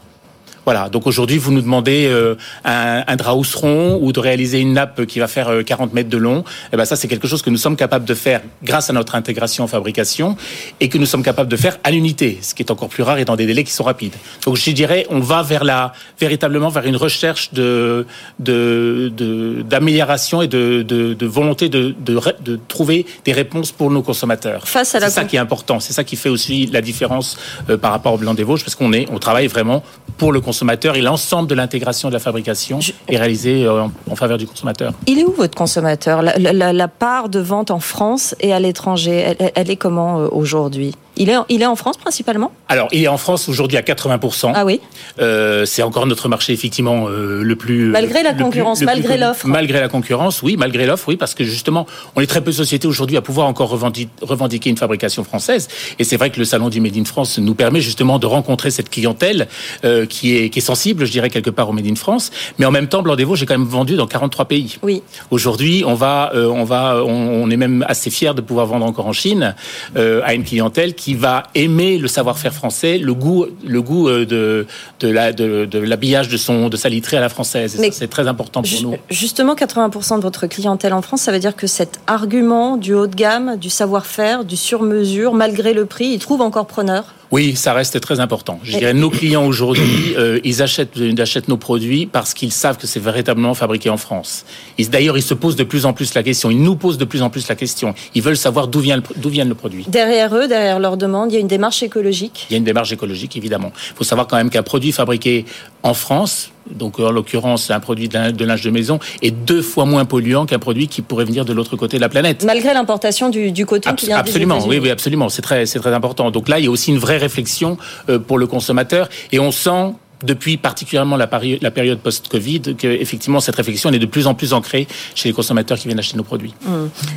[0.69, 5.17] Voilà, donc aujourd'hui, vous nous demandez euh, un, un ou de réaliser une nappe qui
[5.19, 6.43] va faire euh, 40 mètres de long.
[6.71, 9.15] Et ben ça, c'est quelque chose que nous sommes capables de faire grâce à notre
[9.15, 10.38] intégration en fabrication
[10.79, 13.17] et que nous sommes capables de faire à l'unité, ce qui est encore plus rare
[13.17, 14.13] et dans des délais qui sont rapides.
[14.45, 18.05] Donc je dirais, on va vers la véritablement vers une recherche de
[18.38, 24.03] de de- d'amélioration et de, de, de volonté de, de trouver des réponses pour nos
[24.03, 24.67] consommateurs.
[24.67, 25.79] Face à la C'est ça qui est important.
[25.79, 27.38] C'est ça qui fait aussi la différence
[27.71, 29.82] euh, par rapport au blanc des Vosges, parce qu'on est, on travaille vraiment
[30.19, 30.59] pour le consommateur
[30.95, 34.93] et l'ensemble de l'intégration de la fabrication est réalisée euh, en, en faveur du consommateur.
[35.08, 36.22] Il est où votre consommateur?
[36.22, 40.19] La, la- la part de vente en France et à l'étranger, elle, elle est comment
[40.19, 40.95] euh, aujourd'hui?
[41.19, 44.53] Il est, il est en France principalement Alors, il est en France aujourd'hui à 80%.
[44.55, 44.79] Ah oui
[45.19, 47.89] euh, C'est encore notre marché, effectivement, euh, le plus...
[47.89, 51.86] Malgré la concurrence, malgré l'offre Malgré la concurrence, oui, malgré l'offre, oui, parce que justement,
[52.15, 55.67] on est très peu de sociétés aujourd'hui à pouvoir encore revendiquer une fabrication française.
[55.99, 58.71] Et c'est vrai que le salon du Made in France nous permet justement de rencontrer
[58.71, 59.47] cette clientèle
[59.84, 62.32] euh, qui, est, qui est sensible, je dirais, quelque part au Made in France.
[62.58, 64.77] Mais en même temps, Blanc des Vosges est quand même vendu dans 43 pays.
[64.84, 65.03] Oui.
[65.32, 69.08] Aujourd'hui, on va, euh, on va, on, est même assez fiers de pouvoir vendre encore
[69.08, 69.55] en Chine
[69.97, 74.26] euh, à une clientèle qui va aimer le savoir-faire français, le goût, le goût euh,
[74.26, 74.65] de,
[75.00, 77.80] de la, de, de l'habillage de son, de sa literie à la française.
[77.82, 78.95] Et c'est très important pour nous.
[79.10, 83.08] Justement, 80% de votre clientèle en France, ça veut dire que cet argument du haut
[83.08, 87.13] de gamme, du savoir-faire, du sur-mesure, malgré le prix, il trouve encore preneur?
[87.31, 88.59] Oui, ça reste très important.
[88.63, 92.77] Je dirais, nos clients aujourd'hui, euh, ils, achètent, ils achètent nos produits parce qu'ils savent
[92.77, 94.45] que c'est véritablement fabriqué en France.
[94.79, 97.21] D'ailleurs, ils se posent de plus en plus la question, ils nous posent de plus
[97.21, 97.93] en plus la question.
[98.15, 99.85] Ils veulent savoir d'où vient, d'où vient le produit.
[99.87, 102.63] Derrière eux, derrière leur demande, il y a une démarche écologique Il y a une
[102.63, 103.71] démarche écologique, évidemment.
[103.91, 105.45] Il faut savoir quand même qu'un produit fabriqué
[105.83, 110.05] en France, donc en l'occurrence un produit de linge de maison, est deux fois moins
[110.05, 112.43] polluant qu'un produit qui pourrait venir de l'autre côté de la planète.
[112.43, 115.29] Malgré l'importation du, du, coton qui vient Absolument, oui, oui, absolument.
[115.29, 116.32] C'est très, c'est très important.
[116.32, 117.77] Donc là, il y a aussi une vraie réflexion
[118.10, 123.55] euh, pour le consommateur et on sent depuis particulièrement la, période post-Covid, que effectivement cette
[123.55, 126.53] réflexion est de plus en plus ancrée chez les consommateurs qui viennent acheter nos produits.
[126.62, 126.71] Mmh.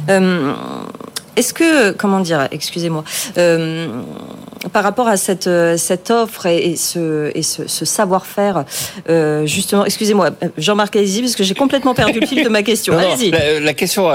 [0.09, 0.53] Euh,
[1.37, 3.05] est-ce que, comment dire, excusez-moi,
[3.39, 3.89] euh,
[4.73, 8.65] par rapport à cette, euh, cette offre et, ce, et ce, ce savoir-faire,
[9.09, 12.97] euh, justement, excusez-moi, Jean-Marc Azizi, parce que j'ai complètement perdu le fil de ma question.
[12.99, 13.31] Allez-y.
[13.31, 14.09] La, la, question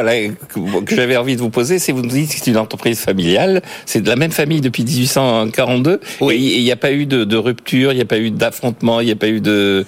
[0.86, 3.62] que j'avais envie de vous poser, c'est vous nous dites que c'est une entreprise familiale,
[3.86, 6.36] c'est de la même famille depuis 1842, oui.
[6.36, 9.02] et il n'y a pas eu de, de rupture, il n'y a pas eu d'affrontement,
[9.02, 9.86] il n'y a pas eu de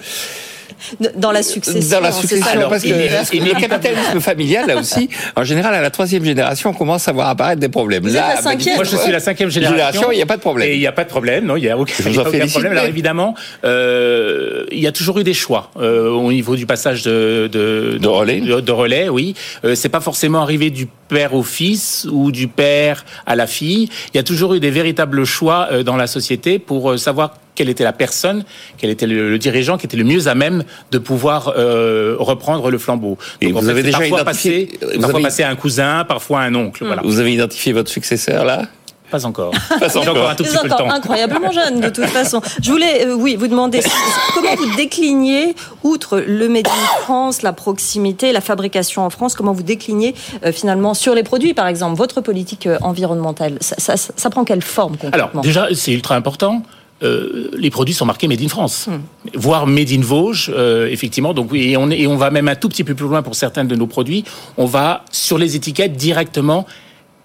[1.16, 1.98] dans la succession.
[1.98, 6.24] Dans la succession, parce que le capitalisme familial, là aussi, en général, à la troisième
[6.24, 8.02] génération, on commence à voir apparaître des problèmes.
[8.02, 8.76] Vous là, êtes la cinquième.
[8.76, 10.12] Moi, je suis la cinquième génération.
[10.12, 10.68] Il n'y a pas de problème.
[10.68, 12.46] Et il n'y a pas de problème, non, il n'y a aucun, y a aucun
[12.46, 12.72] problème.
[12.72, 17.02] Alors évidemment, euh, il y a toujours eu des choix euh, au niveau du passage
[17.02, 18.40] de, de, de relais.
[18.40, 19.34] De, de relais, oui.
[19.64, 23.88] Euh, c'est pas forcément arrivé du père au fils ou du père à la fille.
[24.12, 27.34] Il y a toujours eu des véritables choix euh, dans la société pour euh, savoir
[27.60, 28.44] quelle était la personne,
[28.78, 32.78] quel était le, dirigeant qui était le mieux à même de pouvoir euh, reprendre le
[32.78, 33.18] flambeau.
[33.42, 36.86] Et vous avez déjà parfois passé, parfois passé à un cousin, parfois à un oncle.
[36.86, 37.02] Voilà.
[37.04, 38.62] Vous avez identifié votre successeur là?
[39.10, 39.52] Pas encore.
[39.68, 40.16] Pas encore.
[40.16, 40.90] encore un tout petit peu le temps.
[40.90, 42.40] Incroyablement jeune, de toute façon.
[42.62, 43.80] Je voulais, euh, oui, vous demander
[44.34, 49.52] comment vous décliniez, outre le Made in France, la proximité, la fabrication en France, comment
[49.52, 50.14] vous décliniez
[50.46, 53.58] euh, finalement sur les produits, par exemple, votre politique environnementale?
[53.60, 55.28] Ça, ça, ça, prend quelle forme concrètement?
[55.28, 56.62] Alors, déjà, c'est ultra important.
[57.02, 59.38] Euh, les produits sont marqués Made in France, hmm.
[59.38, 61.32] voire Made in Vosges, euh, effectivement.
[61.32, 63.34] Donc oui, et on, et on va même un tout petit peu plus loin pour
[63.34, 64.24] certains de nos produits.
[64.58, 66.66] On va sur les étiquettes directement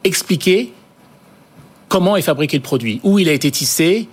[0.03, 0.71] expliquer
[1.89, 4.07] comment est fabriqué le produit, où il a été tissé,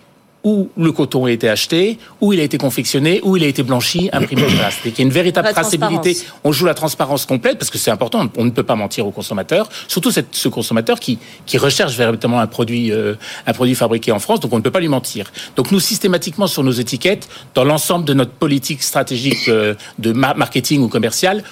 [0.44, 3.62] où le coton a été acheté, où il a été confectionné, où il a été
[3.62, 4.42] blanchi, imprimé.
[4.42, 4.78] place.
[4.84, 6.16] Il y a une véritable traçabilité.
[6.42, 8.28] On joue la transparence complète parce que c'est important.
[8.36, 12.46] On ne peut pas mentir au consommateur, surtout ce consommateur qui, qui recherche véritablement un
[12.46, 13.14] produit, euh,
[13.46, 14.40] un produit fabriqué en France.
[14.40, 15.32] Donc on ne peut pas lui mentir.
[15.56, 20.82] Donc nous systématiquement sur nos étiquettes, dans l'ensemble de notre politique stratégique euh, de marketing
[20.82, 21.44] ou commercial,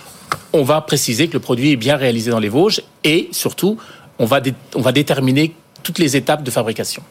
[0.53, 3.79] on va préciser que le produit est bien réalisé dans les Vosges et surtout
[4.19, 4.41] on va,
[4.75, 7.03] on va déterminer toutes les étapes de fabrication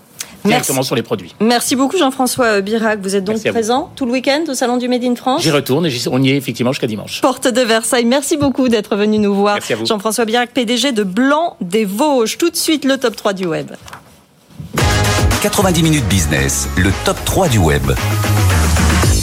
[0.45, 1.35] directement sur les produits.
[1.39, 2.99] Merci beaucoup Jean-François Birac.
[3.01, 5.85] Vous êtes donc présent tout le week-end au Salon du Made in France J'y retourne
[5.85, 7.21] et on y est effectivement jusqu'à dimanche.
[7.21, 8.05] Porte de Versailles.
[8.05, 9.59] Merci beaucoup d'être venu nous voir.
[9.85, 12.37] Jean-François Birac, PDG de Blanc des Vosges.
[12.37, 13.71] Tout de suite le top 3 du web.
[15.41, 17.83] 90 minutes business, le top 3 du web.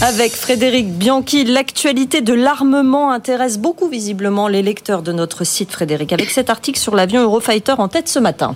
[0.03, 6.13] Avec Frédéric Bianchi, l'actualité de l'armement intéresse beaucoup visiblement les lecteurs de notre site, Frédéric,
[6.13, 8.55] avec cet article sur l'avion Eurofighter en tête ce matin.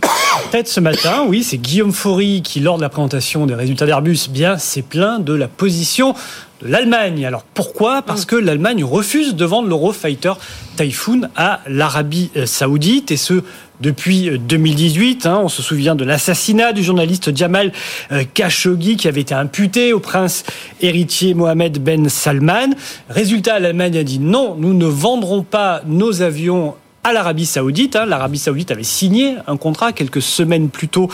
[0.50, 4.29] Tête ce matin, oui, c'est Guillaume Faury qui, lors de la présentation des résultats d'Airbus,
[4.29, 6.14] bien, s'est plaint de la position
[6.61, 7.24] de l'Allemagne.
[7.24, 8.03] Alors pourquoi?
[8.03, 10.35] Parce que l'Allemagne refuse de vendre l'Eurofighter
[10.76, 13.42] Typhoon à l'Arabie saoudite et ce
[13.80, 15.26] depuis 2018.
[15.26, 17.72] Hein, on se souvient de l'assassinat du journaliste Jamal
[18.12, 20.44] euh, Khashoggi qui avait été imputé au prince
[20.80, 22.70] héritier Mohamed Ben Salman.
[23.08, 27.96] Résultat, l'Allemagne a dit non, nous ne vendrons pas nos avions à l'Arabie Saoudite.
[27.96, 28.06] Hein.
[28.06, 31.08] L'Arabie Saoudite avait signé un contrat quelques semaines plus tôt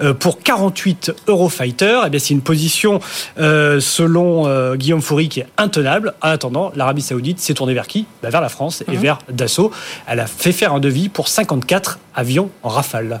[0.00, 2.00] euh, pour 48 Eurofighter.
[2.06, 3.00] Eh bien, c'est une position,
[3.38, 6.14] euh, selon euh, Guillaume Foury, qui est intenable.
[6.22, 8.06] En attendant, l'Arabie Saoudite s'est tournée vers qui?
[8.22, 9.02] Bah, Vers la France et mhm.
[9.02, 9.70] vers Dassault.
[10.06, 13.20] Elle a fait faire un devis pour 54 avions en rafale.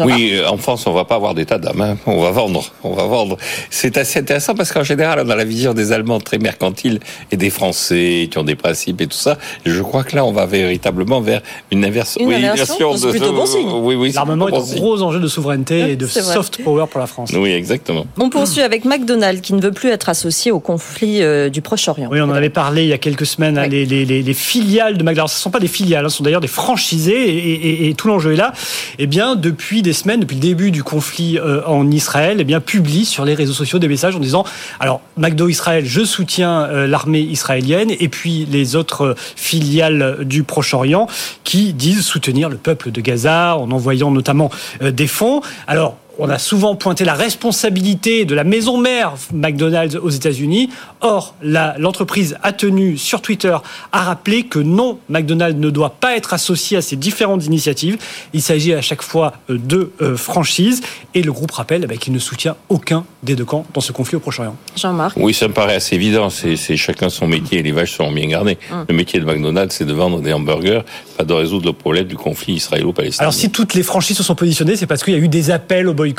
[0.00, 1.80] Oui, euh, en France, on va pas avoir d'état d'âme.
[1.80, 1.96] Hein.
[2.06, 3.36] On va vendre, on va vendre.
[3.70, 7.00] C'est assez intéressant parce qu'en général, on a la vision des Allemands très mercantile
[7.30, 9.38] et des Français qui ont des principes et tout ça.
[9.64, 12.20] Et je crois que là, on va véritablement vers une inversion.
[12.20, 13.68] Une oui, inversion, c'est plutôt bon signe.
[13.70, 14.12] Oui, oui.
[14.14, 14.78] L'armement est bon un signe.
[14.78, 16.34] gros enjeu de souveraineté et de C'est vrai.
[16.34, 17.30] soft power pour la France.
[17.34, 18.06] Oui, exactement.
[18.18, 22.08] On poursuit avec McDonald's qui ne veut plus être associé au conflit euh, du Proche-Orient.
[22.10, 23.58] Oui, on en avait parlé il y a quelques semaines.
[23.58, 26.08] hein, les, les- les- les filiales de McDonald's, ce ne sont pas des filiales, hein,
[26.08, 27.52] ce sont d'ailleurs des franchisés, et,
[27.86, 28.52] et- et tout l'enjeu est là.
[28.98, 32.60] Eh bien, depuis des semaines, depuis le début du conflit euh, en Israël, eh bien,
[32.60, 34.44] publient sur les réseaux sociaux des messages en disant
[34.78, 40.42] alors McDo Israël, je soutiens euh, l'armée israélienne, et puis les autres euh, filiales du
[40.42, 41.06] Proche-Orient
[41.44, 45.40] qui disent soutenir le peuple de Gaza en envoyant notamment des fonds.
[45.66, 50.68] Alors on a souvent pointé la responsabilité de la maison mère McDonald's aux États-Unis.
[51.00, 53.56] Or, l'entreprise a tenu sur Twitter
[53.90, 57.96] à rappeler que non, McDonald's ne doit pas être associé à ces différentes initiatives.
[58.34, 60.82] Il s'agit à chaque fois euh, de euh, franchises.
[61.14, 64.16] Et le groupe rappelle ben, qu'il ne soutient aucun des deux camps dans ce conflit
[64.16, 64.56] au Proche-Orient.
[64.76, 65.16] Jean-Marc.
[65.16, 66.28] Oui, ça me paraît assez évident.
[66.28, 68.58] C'est c'est chacun son métier et les vaches sont bien gardées.
[68.70, 68.84] Hum.
[68.88, 70.82] Le métier de McDonald's, c'est de vendre des hamburgers,
[71.16, 73.22] pas de résoudre le problème du conflit israélo-palestinien.
[73.22, 75.50] Alors, si toutes les franchises se sont positionnées, c'est parce qu'il y a eu des
[75.50, 76.09] appels au boycott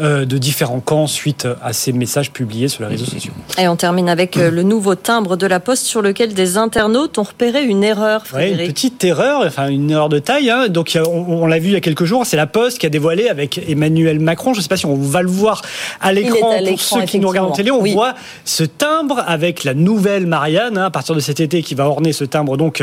[0.00, 3.32] euh, de différents camps suite à ces messages publiés sur les réseaux sociaux.
[3.58, 7.18] Et on termine avec euh, le nouveau timbre de la Poste sur lequel des internautes
[7.18, 10.50] ont repéré une erreur, Ouais, une petite erreur, enfin une erreur de taille.
[10.50, 10.68] hein.
[10.68, 11.10] Donc on,
[11.42, 13.60] on l'a vu il y a quelques jours, c'est la Poste qui a dévoilé avec
[13.68, 14.54] Emmanuel Macron.
[14.54, 15.62] Je ne sais pas si on va le voir
[16.00, 17.70] à l'écran pour ceux qui nous regardent en télé.
[17.70, 17.80] On.
[17.82, 17.92] Oui.
[17.92, 21.86] voit ce timbre avec la nouvelle Marianne hein, à partir de cet été qui va
[21.88, 22.82] orner ce timbre donc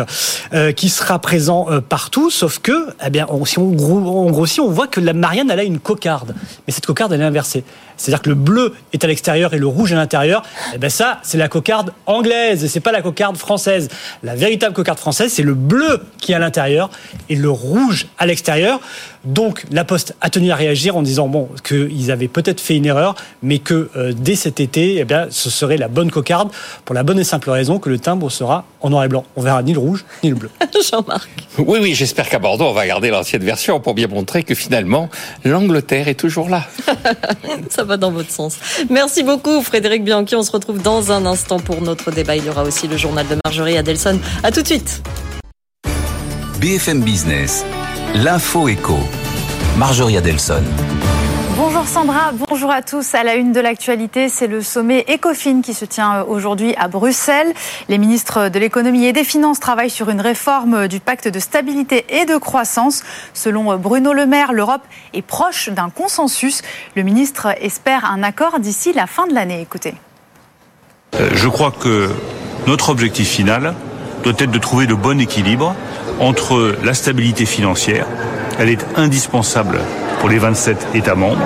[0.54, 2.30] euh, qui sera présent euh, partout.
[2.30, 5.64] Sauf que, eh bien, on- si on grossit, on voit que la Marianne elle a
[5.64, 6.29] une cocarde,
[6.68, 7.64] mais cette cocarde elle est inversée.
[8.00, 10.44] C'est-à-dire que le bleu est à l'extérieur et le rouge à l'intérieur.
[10.74, 13.90] Eh ben ça, c'est la cocarde anglaise et c'est pas la cocarde française.
[14.24, 16.90] La véritable cocarde française, c'est le bleu qui est à l'intérieur
[17.30, 18.80] et le rouge à l'extérieur.
[19.26, 22.86] Donc la Poste a tenu à réagir en disant bon qu'ils avaient peut-être fait une
[22.86, 26.50] erreur, mais que euh, dès cet été, eh bien, ce serait la bonne cocarde
[26.86, 29.26] pour la bonne et simple raison que le timbre sera en noir et blanc.
[29.36, 30.50] On verra ni le rouge ni le bleu.
[30.90, 31.30] Jean-Marc.
[31.58, 35.10] Oui, oui, j'espère qu'à Bordeaux, on va garder l'ancienne version pour bien montrer que finalement,
[35.44, 36.66] l'Angleterre est toujours là.
[37.70, 38.58] Ça dans votre sens.
[38.90, 40.36] Merci beaucoup, Frédéric Bianchi.
[40.36, 42.36] On se retrouve dans un instant pour notre débat.
[42.36, 44.20] Il y aura aussi le journal de Marjorie Adelson.
[44.44, 45.02] À tout de suite.
[46.60, 47.66] BFM Business,
[48.16, 48.98] l'info éco.
[49.78, 50.64] Marjorie Adelson.
[51.62, 53.14] Bonjour Sandra, bonjour à tous.
[53.14, 57.54] À la une de l'actualité, c'est le sommet ECOFIN qui se tient aujourd'hui à Bruxelles.
[57.90, 62.06] Les ministres de l'économie et des finances travaillent sur une réforme du pacte de stabilité
[62.08, 63.04] et de croissance.
[63.34, 66.62] Selon Bruno Le Maire, l'Europe est proche d'un consensus.
[66.96, 69.60] Le ministre espère un accord d'ici la fin de l'année.
[69.60, 69.96] Écoutez.
[71.16, 72.10] Euh, Je crois que
[72.68, 73.76] notre objectif final
[74.24, 75.76] doit être de trouver le bon équilibre
[76.22, 78.06] entre la stabilité financière,
[78.60, 79.80] elle est indispensable
[80.20, 81.42] pour les 27 États membres,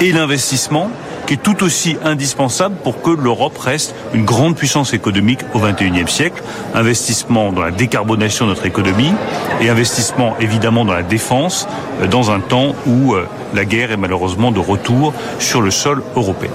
[0.00, 0.90] et l'investissement
[1.28, 6.08] qui est tout aussi indispensable pour que l'Europe reste une grande puissance économique au XXIe
[6.08, 6.42] siècle.
[6.74, 9.12] Investissement dans la décarbonation de notre économie
[9.60, 11.68] et investissement évidemment dans la défense
[12.00, 16.02] euh, dans un temps où euh, la guerre est malheureusement de retour sur le sol
[16.16, 16.50] européen.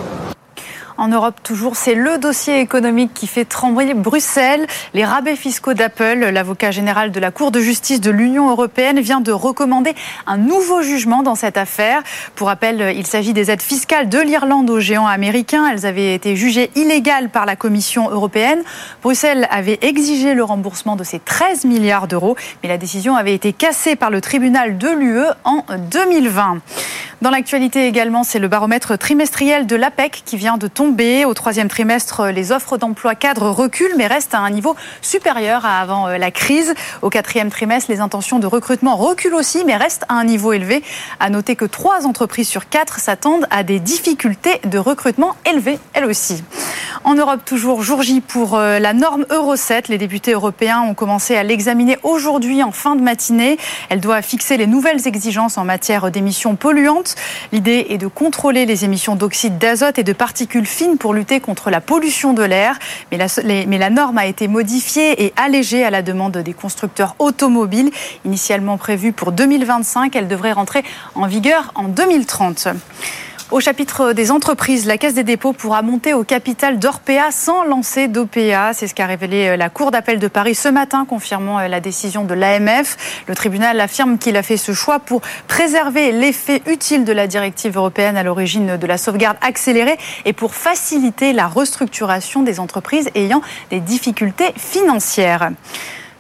[1.04, 4.66] En Europe, toujours, c'est le dossier économique qui fait trembler Bruxelles.
[4.94, 9.20] Les rabais fiscaux d'Apple, l'avocat général de la Cour de justice de l'Union européenne, vient
[9.20, 9.96] de recommander
[10.28, 12.04] un nouveau jugement dans cette affaire.
[12.36, 15.68] Pour rappel, il s'agit des aides fiscales de l'Irlande aux géants américains.
[15.70, 18.64] Elles avaient été jugées illégales par la Commission européenne.
[19.02, 23.52] Bruxelles avait exigé le remboursement de ces 13 milliards d'euros, mais la décision avait été
[23.52, 26.60] cassée par le tribunal de l'UE en 2020.
[27.22, 30.93] Dans l'actualité également, c'est le baromètre trimestriel de l'APEC qui vient de tomber.
[30.94, 35.80] Au troisième trimestre, les offres d'emploi cadres reculent, mais restent à un niveau supérieur à
[35.80, 36.76] avant euh, la crise.
[37.02, 40.84] Au quatrième trimestre, les intentions de recrutement reculent aussi, mais restent à un niveau élevé.
[41.20, 46.06] À noter que trois entreprises sur quatre s'attendent à des difficultés de recrutement élevées, elles
[46.06, 46.44] aussi.
[47.06, 49.90] En Europe, toujours jour J pour euh, la norme Euro 7.
[49.90, 53.58] Les députés européens ont commencé à l'examiner aujourd'hui en fin de matinée.
[53.90, 57.16] Elle doit fixer les nouvelles exigences en matière d'émissions polluantes.
[57.52, 61.70] L'idée est de contrôler les émissions d'oxyde d'azote et de particules fines pour lutter contre
[61.70, 62.78] la pollution de l'air.
[63.12, 67.16] Mais la, mais la norme a été modifiée et allégée à la demande des constructeurs
[67.20, 67.92] automobiles.
[68.26, 70.84] Initialement prévue pour 2025, elle devrait rentrer
[71.16, 72.68] en vigueur en 2030.
[73.54, 78.08] Au chapitre des entreprises, la Caisse des dépôts pourra monter au capital d'Orpea sans lancer
[78.08, 78.74] d'OPA.
[78.74, 81.80] C'est ce qu'a révélé euh, la Cour d'appel de Paris ce matin, confirmant euh, la
[81.80, 83.22] décision de l'AMF.
[83.28, 87.78] Le tribunal affirme qu'il a fait ce choix pour préserver l'effet utile de la directive
[87.78, 93.44] européenne à l'origine de la sauvegarde accélérée et pour faciliter la restructuration des entreprises ayant
[93.70, 95.52] des difficultés financières.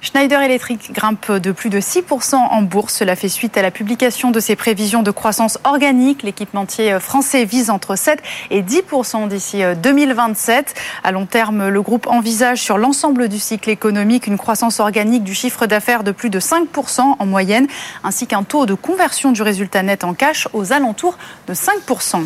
[0.03, 2.93] Schneider Electric grimpe de plus de 6% en bourse.
[2.93, 6.23] Cela fait suite à la publication de ses prévisions de croissance organique.
[6.23, 10.75] L'équipementier français vise entre 7 et 10% d'ici 2027.
[11.05, 15.33] À long terme, le groupe envisage sur l'ensemble du cycle économique une croissance organique du
[15.33, 17.67] chiffre d'affaires de plus de 5% en moyenne,
[18.03, 22.25] ainsi qu'un taux de conversion du résultat net en cash aux alentours de 5%.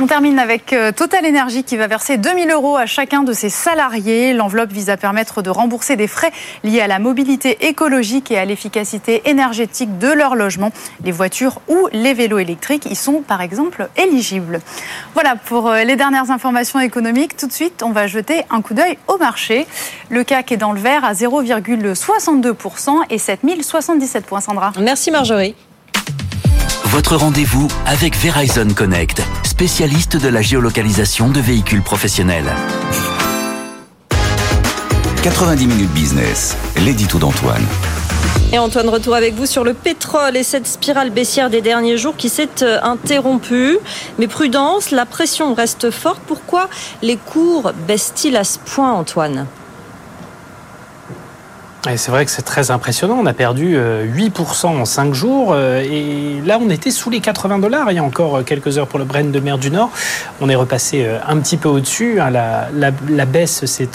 [0.00, 3.48] On termine avec euh, Total Energy qui va verser 2000 euros à chacun de ses
[3.48, 4.32] salariés.
[4.32, 6.32] L'enveloppe vise à permettre de rembourser des frais
[6.64, 10.72] liés à la mobilité écologique et à l'efficacité énergétique de leur logement.
[11.04, 14.60] Les voitures ou les vélos électriques y sont par exemple éligibles.
[15.12, 17.36] Voilà pour euh, les dernières informations économiques.
[17.36, 19.64] Tout de suite, on va jeter un coup d'œil au marché.
[20.08, 24.72] Le CAC est dans le vert à 0,62% et 7077 points, Sandra.
[24.80, 25.54] Merci Marjorie.
[26.94, 32.46] Votre rendez-vous avec Verizon Connect, spécialiste de la géolocalisation de véhicules professionnels.
[35.24, 37.64] 90 minutes business, l'édito d'Antoine.
[38.52, 42.16] Et Antoine, retour avec vous sur le pétrole et cette spirale baissière des derniers jours
[42.16, 43.76] qui s'est euh, interrompue.
[44.20, 46.20] Mais prudence, la pression reste forte.
[46.28, 46.70] Pourquoi
[47.02, 49.48] les cours baissent-ils à ce point, Antoine?
[51.96, 53.18] C'est vrai que c'est très impressionnant.
[53.20, 55.52] On a perdu 8% euh, en 5 jours.
[55.52, 58.78] Euh, et là, on était sous les 80 dollars il y a encore euh, quelques
[58.78, 59.90] heures pour le Brent de mer du Nord.
[60.40, 62.20] On est repassé un petit peu au-dessus.
[62.20, 62.30] Hein.
[62.30, 63.88] La, baisse s'est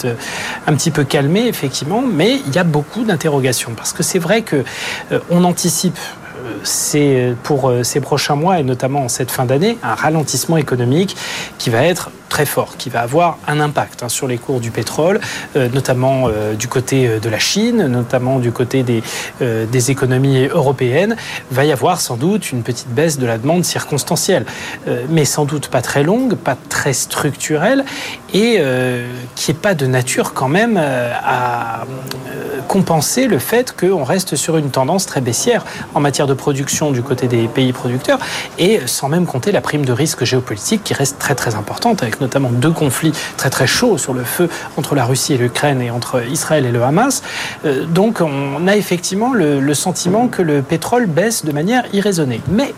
[0.66, 2.02] un petit peu calmée, effectivement.
[2.02, 3.72] Mais il y a beaucoup d'interrogations.
[3.76, 4.64] Parce que c'est vrai que
[5.30, 5.98] on anticipe
[7.42, 11.16] pour ces prochains mois et notamment en cette fin d'année un ralentissement économique
[11.58, 14.70] qui va être très fort, qui va avoir un impact hein, sur les cours du
[14.70, 15.20] pétrole,
[15.56, 19.02] euh, notamment euh, du côté euh, de la Chine, notamment du côté des,
[19.40, 21.16] des économies européennes.
[21.50, 24.46] Va y avoir sans doute une petite baisse de la demande circonstancielle,
[25.08, 27.84] mais sans doute pas très longue, pas très structurelle,
[28.32, 28.62] et
[29.34, 31.84] qui n'est pas de nature quand même à
[32.68, 35.64] compenser le fait qu'on reste sur une tendance très baissière
[35.94, 38.20] en matière de production du côté des pays producteurs,
[38.58, 42.19] et sans même compter la prime de risque géopolitique qui reste très très importante avec
[42.20, 45.90] notamment deux conflits très très chauds sur le feu entre la Russie et l'Ukraine et
[45.90, 47.22] entre Israël et le Hamas.
[47.64, 52.40] Euh, donc on a effectivement le, le sentiment que le pétrole baisse de manière irraisonnée.
[52.48, 52.74] Mais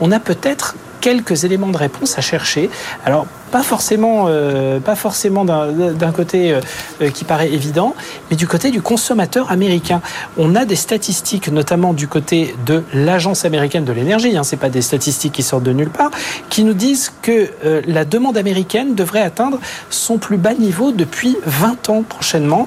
[0.00, 2.70] on a peut-être quelques éléments de réponse à chercher.
[3.04, 6.60] Alors pas forcément, euh, forcément d'un côté euh,
[7.00, 7.94] euh, qui paraît évident,
[8.28, 10.02] mais du côté du consommateur américain.
[10.36, 14.70] On a des statistiques, notamment du côté de l'Agence américaine de l'énergie, hein, c'est pas
[14.70, 16.10] des statistiques qui sortent de nulle part,
[16.50, 17.48] qui nous disent que
[17.86, 22.66] la demande américaine devrait atteindre son plus bas niveau depuis 20 ans prochainement.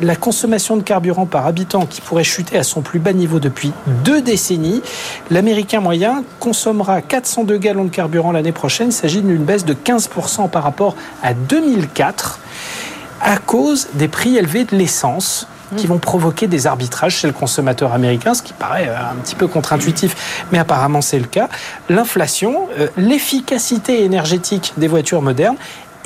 [0.00, 3.72] la consommation de carburant par habitant qui pourrait chuter à son plus bas niveau depuis
[4.04, 4.82] deux décennies.
[5.30, 8.90] L'Américain moyen consommera 402 gallons de carburant l'année prochaine.
[8.90, 12.38] Il s'agit d'une baisse de 15% par rapport à 2004
[13.20, 17.92] à cause des prix élevés de l'essence qui vont provoquer des arbitrages chez le consommateur
[17.92, 21.48] américain, ce qui paraît euh, un petit peu contre-intuitif, mais apparemment c'est le cas.
[21.88, 25.56] L'inflation, euh, l'efficacité énergétique des voitures modernes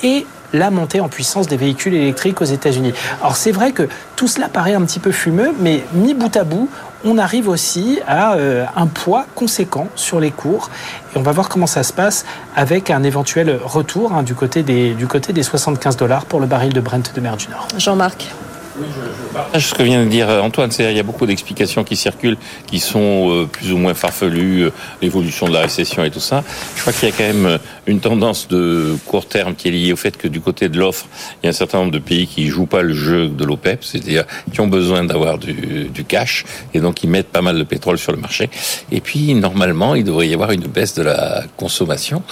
[0.03, 2.93] et la montée en puissance des véhicules électriques aux États-Unis.
[3.21, 6.45] Alors c'est vrai que tout cela paraît un petit peu fumeux, mais mis bout à
[6.45, 6.69] bout,
[7.05, 10.71] on arrive aussi à euh, un poids conséquent sur les cours.
[11.15, 12.25] Et on va voir comment ça se passe
[12.57, 16.47] avec un éventuel retour hein, du, côté des, du côté des 75 dollars pour le
[16.47, 17.69] baril de Brent de mer du Nord.
[17.79, 18.29] Jean-Marc.
[18.77, 20.73] Oui, je, partage ce que vient de dire Antoine.
[20.73, 24.65] C'est il y a beaucoup d'explications qui circulent, qui sont euh, plus ou moins farfelues,
[24.65, 26.43] euh, l'évolution de la récession et tout ça.
[26.75, 29.71] Je crois qu'il y a quand même euh, une tendance de court terme qui est
[29.71, 31.07] liée au fait que du côté de l'offre,
[31.43, 33.85] il y a un certain nombre de pays qui jouent pas le jeu de l'OPEP,
[33.85, 35.53] c'est-à-dire qui ont besoin d'avoir du,
[35.93, 38.51] du, cash et donc ils mettent pas mal de pétrole sur le marché.
[38.91, 42.23] Et puis normalement, il devrait y avoir une baisse de la consommation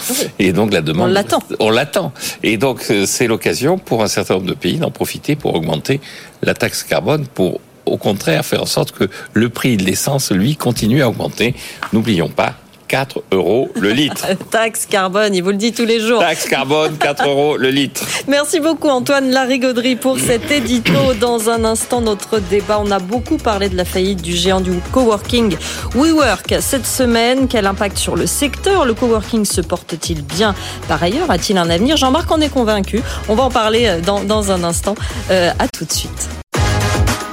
[0.41, 1.11] et donc la demande.
[1.11, 1.43] On l'attend.
[1.61, 2.13] On l'attend.
[2.43, 6.01] Et donc c'est l'occasion pour un certain nombre de pays d'en profiter pour augmenter
[6.43, 10.57] la taxe carbone pour au contraire faire en sorte que le prix de l'essence, lui,
[10.57, 11.55] continue à augmenter.
[11.93, 12.55] N'oublions pas
[12.93, 14.27] 4 euros le litre.
[14.51, 16.21] Taxe carbone, il vous le dit tous les jours.
[16.21, 18.03] Taxe carbone, 4 euros le litre.
[18.29, 21.15] Merci beaucoup Antoine Larigauderie pour cet édito.
[21.19, 24.73] Dans un instant, notre débat, on a beaucoup parlé de la faillite du géant du
[24.93, 25.57] coworking
[25.95, 27.49] WeWork cette semaine.
[27.49, 28.85] Quel impact sur le secteur?
[28.85, 30.55] Le coworking se porte-t-il bien?
[30.87, 31.97] Par ailleurs A-t-il un avenir?
[31.97, 33.01] Jean-Marc en est convaincu.
[33.31, 34.97] On va en parler euh, dans, dans un instant.
[35.31, 36.29] Euh, à tout de suite.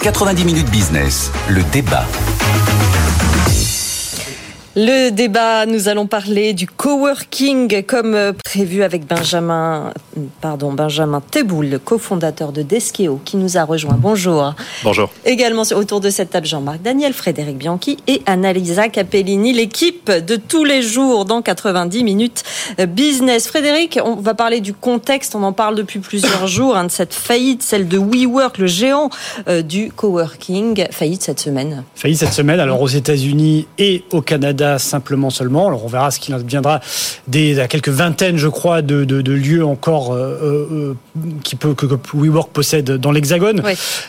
[0.03, 2.05] 90 minutes business, le débat.
[4.81, 9.91] Le débat, nous allons parler du coworking comme prévu avec Benjamin,
[10.39, 13.97] pardon, Benjamin Teboul, cofondateur de Deskeo, qui nous a rejoint.
[13.99, 14.55] Bonjour.
[14.85, 15.09] Bonjour.
[15.25, 20.63] Également autour de cette table, Jean-Marc Daniel, Frédéric Bianchi et Annalisa Capellini, l'équipe de tous
[20.63, 22.43] les jours dans 90 minutes
[22.87, 23.49] business.
[23.49, 27.13] Frédéric, on va parler du contexte, on en parle depuis plusieurs jours, hein, de cette
[27.13, 29.09] faillite, celle de WeWork, le géant
[29.49, 31.83] euh, du coworking, faillite cette semaine.
[31.95, 35.67] Faillite cette semaine, alors aux États-Unis et au Canada simplement seulement.
[35.67, 36.79] Alors on verra ce qu'il adviendra
[37.27, 40.37] des quelques vingtaines, je crois, de, lieux encore euh,
[40.71, 40.93] euh,
[41.43, 43.61] qui peut, que, WeWork possède dans l'Hexagone.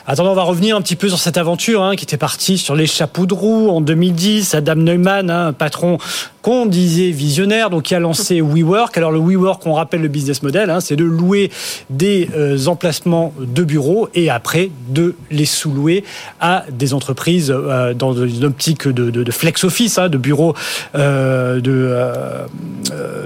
[0.07, 2.75] Attendant, on va revenir un petit peu sur cette aventure hein, qui était partie sur
[2.75, 4.55] les chapeaux de roue en 2010.
[4.55, 5.99] Adam Neumann, hein, un patron
[6.43, 8.97] qu'on disait visionnaire, donc qui a lancé WeWork.
[8.97, 11.51] Alors le WeWork, on rappelle le business model, hein, c'est de louer
[11.91, 16.05] des euh, emplacements de bureaux et après de les sous-louer
[16.41, 20.55] à des entreprises euh, dans une optique de, de, de flex office, hein, de bureaux
[20.95, 21.91] euh, de,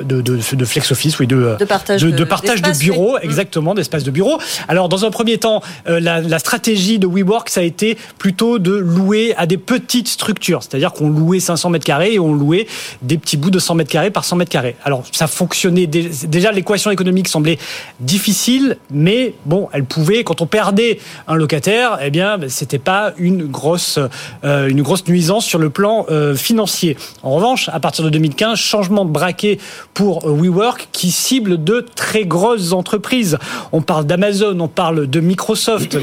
[0.04, 4.10] de, de, flex office, oui, de, de partage de, partage de bureaux, exactement, d'espace de
[4.10, 4.38] bureaux.
[4.68, 8.72] Alors dans un premier temps, la, la stratégie de WeWork, ça a été plutôt de
[8.72, 12.66] louer à des petites structures, c'est-à-dire qu'on louait 500 mètres carrés et on louait
[13.04, 14.76] des petits bouts de 100 mètres carrés par 100 mètres carrés.
[14.84, 17.58] Alors ça fonctionnait déjà l'équation économique semblait
[18.00, 20.98] difficile, mais bon, elle pouvait quand on perdait
[21.28, 23.98] un locataire, eh bien c'était pas une grosse
[24.44, 26.96] euh, une grosse nuisance sur le plan euh, financier.
[27.22, 29.58] En revanche, à partir de 2015, changement de braquet
[29.92, 33.38] pour WeWork qui cible de très grosses entreprises.
[33.72, 35.96] On parle d'Amazon, on parle de Microsoft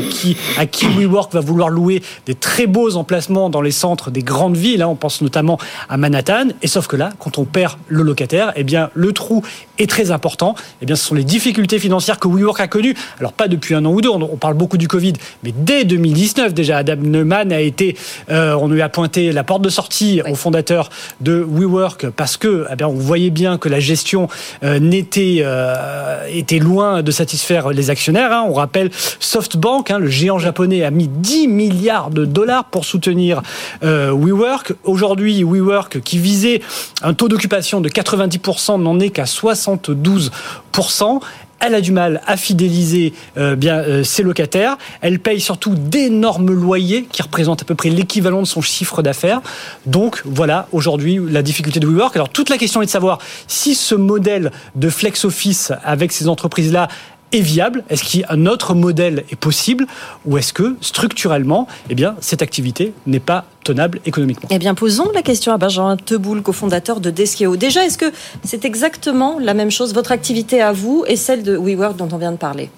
[0.57, 4.57] à qui WeWork va vouloir louer des très beaux emplacements dans les centres des grandes
[4.57, 4.81] villes.
[4.81, 4.87] Hein.
[4.87, 5.57] On pense notamment
[5.89, 6.49] à Manhattan.
[6.61, 9.43] Et sauf que là, quand on perd le locataire, eh bien, le trou
[9.79, 10.55] est très important.
[10.81, 12.95] Eh bien, ce sont les difficultés financières que WeWork a connues.
[13.17, 15.13] Alors, pas depuis un an ou deux, on parle beaucoup du Covid,
[15.43, 17.95] mais dès 2019, déjà, Adam Neumann a été,
[18.29, 20.89] euh, on lui a pointé la porte de sortie au fondateur
[21.21, 24.27] de WeWork parce que, eh bien, on voyait bien que la gestion
[24.65, 28.33] euh, n'était, euh, était loin de satisfaire les actionnaires.
[28.33, 28.43] Hein.
[28.49, 28.89] On rappelle
[29.21, 33.41] SoftBank, hein, le géant japonais, a mis 10 milliards de dollars pour soutenir
[33.81, 34.73] WeWork.
[34.83, 36.61] Aujourd'hui, WeWork, qui visait
[37.01, 41.19] un taux d'occupation de 90% n'en est qu'à 72%.
[41.63, 44.77] Elle a du mal à fidéliser euh, euh, ses locataires.
[45.01, 49.41] Elle paye surtout d'énormes loyers qui représentent à peu près l'équivalent de son chiffre d'affaires.
[49.85, 52.15] Donc voilà aujourd'hui la difficulté de WeWork.
[52.15, 56.27] Alors toute la question est de savoir si ce modèle de flex office avec ces
[56.27, 56.87] entreprises-là
[57.31, 57.83] est viable?
[57.89, 59.87] Est-ce qu'un autre modèle est possible?
[60.25, 64.49] Ou est-ce que structurellement, eh bien, cette activité n'est pas tenable économiquement?
[64.51, 67.55] Eh bien, posons la question à Benjamin Teboul, cofondateur de Deskeo.
[67.55, 68.11] Déjà, est-ce que
[68.43, 72.17] c'est exactement la même chose, votre activité à vous et celle de WeWork dont on
[72.17, 72.69] vient de parler?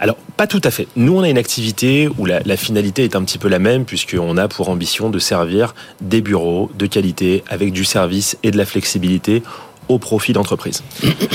[0.00, 0.88] Alors, pas tout à fait.
[0.96, 3.84] Nous, on a une activité où la, la finalité est un petit peu la même,
[3.84, 8.56] puisqu'on a pour ambition de servir des bureaux de qualité avec du service et de
[8.56, 9.42] la flexibilité
[9.88, 10.82] au profit d'entreprises.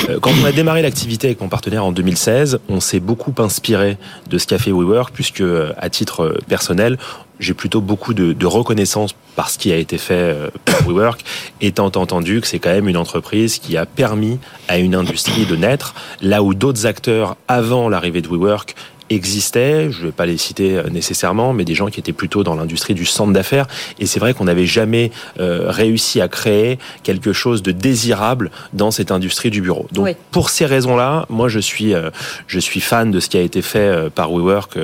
[0.09, 3.97] Euh, quand on a démarré l'activité avec mon partenaire en 2016, on s'est beaucoup inspiré
[4.29, 6.97] de ce qu'a fait WeWork, puisque euh, à titre euh, personnel,
[7.39, 10.35] j'ai plutôt beaucoup de, de, reconnaissance par ce qui a été fait
[10.65, 11.23] par WeWork,
[11.61, 15.55] étant entendu que c'est quand même une entreprise qui a permis à une industrie de
[15.55, 18.75] naître, là où d'autres acteurs avant l'arrivée de WeWork
[19.09, 22.43] existaient, je ne vais pas les citer euh, nécessairement, mais des gens qui étaient plutôt
[22.43, 23.67] dans l'industrie du centre d'affaires.
[23.99, 28.91] Et c'est vrai qu'on n'avait jamais euh, réussi à créer quelque chose de désirable dans
[28.91, 29.87] cette industrie du bureau.
[29.91, 32.09] Donc pour ces raisons-là, moi je suis euh,
[32.47, 34.77] je suis fan de ce qui a été fait par WeWork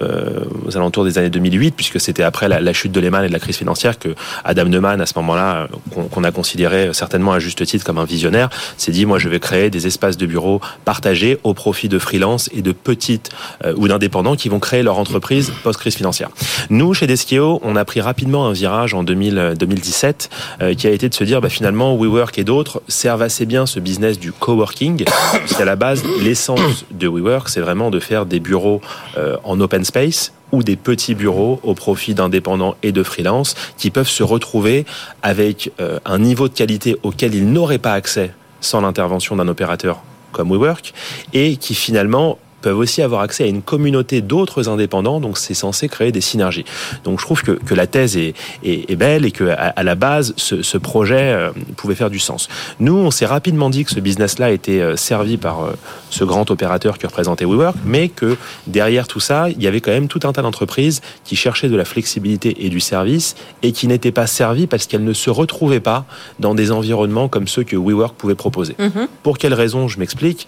[0.00, 3.38] aux alentours des années 2008, puisque c'était après la, chute de Lehman et de la
[3.38, 5.68] crise financière que Adam Neumann, à ce moment-là,
[6.10, 9.40] qu'on a considéré certainement à juste titre comme un visionnaire, s'est dit moi je vais
[9.40, 13.88] créer des espaces de bureau partagés au profit de freelance et de petites euh, ou
[13.88, 16.30] d'indépendants qui vont créer leur entreprise post-crise financière.
[16.70, 20.30] Nous, chez Deskeo, on a pris rapidement un virage en 2000, 2017
[20.60, 23.66] euh, qui a été de se dire bah, finalement WeWork et d'autres servent assez bien
[23.66, 25.04] ce business du coworking
[25.44, 28.80] puisqu'à la base l'essence de WeWork c'est vraiment de faire des bureaux
[29.16, 33.90] euh, en open space ou des petits bureaux au profit d'indépendants et de freelance qui
[33.90, 34.84] peuvent se retrouver
[35.22, 35.70] avec
[36.04, 40.92] un niveau de qualité auquel ils n'auraient pas accès sans l'intervention d'un opérateur comme WeWork
[41.32, 45.88] et qui finalement peuvent aussi avoir accès à une communauté d'autres indépendants, donc c'est censé
[45.88, 46.64] créer des synergies.
[47.04, 48.34] Donc je trouve que, que la thèse est,
[48.64, 52.10] est, est, belle et que à, à la base, ce, ce projet euh, pouvait faire
[52.10, 52.48] du sens.
[52.80, 55.72] Nous, on s'est rapidement dit que ce business-là était euh, servi par euh,
[56.10, 58.36] ce grand opérateur qui représentait WeWork, mais que
[58.66, 61.76] derrière tout ça, il y avait quand même tout un tas d'entreprises qui cherchaient de
[61.76, 65.80] la flexibilité et du service et qui n'étaient pas servies parce qu'elles ne se retrouvaient
[65.80, 66.06] pas
[66.38, 68.74] dans des environnements comme ceux que WeWork pouvait proposer.
[68.78, 69.08] Mm-hmm.
[69.22, 70.46] Pour quelles raisons Je m'explique.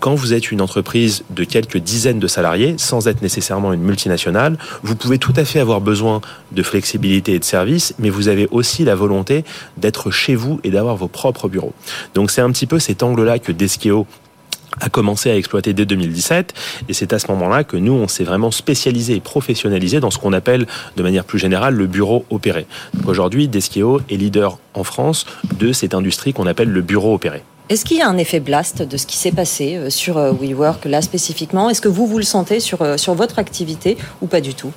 [0.00, 4.58] quand vous êtes une entreprise de quelques dizaines de salariés, sans être nécessairement une multinationale,
[4.82, 6.20] vous pouvez tout à fait avoir besoin
[6.52, 9.44] de flexibilité et de services, mais vous avez aussi la volonté
[9.76, 11.72] d'être chez vous et d'avoir vos propres bureaux.
[12.14, 14.06] Donc c'est un petit peu cet angle-là que Deskeo
[14.80, 16.54] a commencé à exploiter dès 2017
[16.88, 20.18] et c'est à ce moment-là que nous on s'est vraiment spécialisé et professionnalisé dans ce
[20.18, 20.66] qu'on appelle
[20.96, 22.66] de manière plus générale le bureau opéré.
[23.06, 25.26] Aujourd'hui Deskeo est leader en France
[25.58, 27.42] de cette industrie qu'on appelle le bureau opéré.
[27.70, 30.32] Est-ce qu'il y a un effet blast de ce qui s'est passé euh, sur euh,
[30.32, 31.70] WeWork là spécifiquement?
[31.70, 34.70] Est-ce que vous vous le sentez sur euh, sur votre activité ou pas du tout?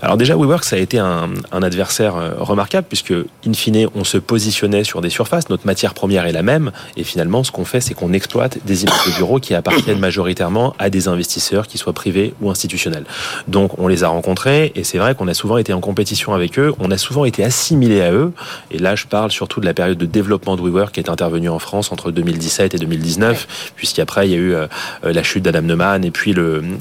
[0.00, 3.12] Alors déjà, WeWork, ça a été un, un, adversaire remarquable puisque,
[3.46, 7.04] in fine, on se positionnait sur des surfaces, notre matière première est la même, et
[7.04, 10.90] finalement, ce qu'on fait, c'est qu'on exploite des immeubles de bureaux qui appartiennent majoritairement à
[10.90, 13.04] des investisseurs, qui soient privés ou institutionnels.
[13.48, 16.58] Donc, on les a rencontrés, et c'est vrai qu'on a souvent été en compétition avec
[16.58, 18.32] eux, on a souvent été assimilés à eux,
[18.70, 21.48] et là, je parle surtout de la période de développement de WeWork qui est intervenue
[21.48, 24.54] en France entre 2017 et 2019, puisqu'après, il y a eu
[25.02, 26.34] la chute d'Adam Neumann, et puis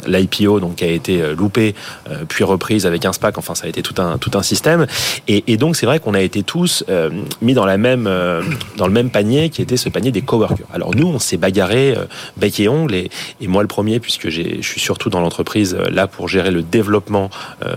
[0.06, 1.76] l'IPO, donc, qui a été loupé,
[2.28, 3.38] puis reprise avec un SPAC.
[3.38, 4.88] Enfin, ça a été tout un tout un système.
[5.28, 7.10] Et, et donc c'est vrai qu'on a été tous euh,
[7.42, 8.42] mis dans la même euh,
[8.78, 10.68] dans le même panier qui était ce panier des coworkers.
[10.74, 12.06] Alors nous, on s'est bagarré euh,
[12.38, 13.10] bec et ongle et,
[13.42, 16.62] et, moi le premier puisque je suis surtout dans l'entreprise euh, là pour gérer le
[16.62, 17.30] développement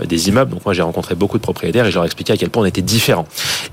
[0.06, 0.50] des immeubles.
[0.50, 2.66] Donc moi j'ai rencontré beaucoup de propriétaires et je leur expliqué à quel point on
[2.66, 3.26] était différents.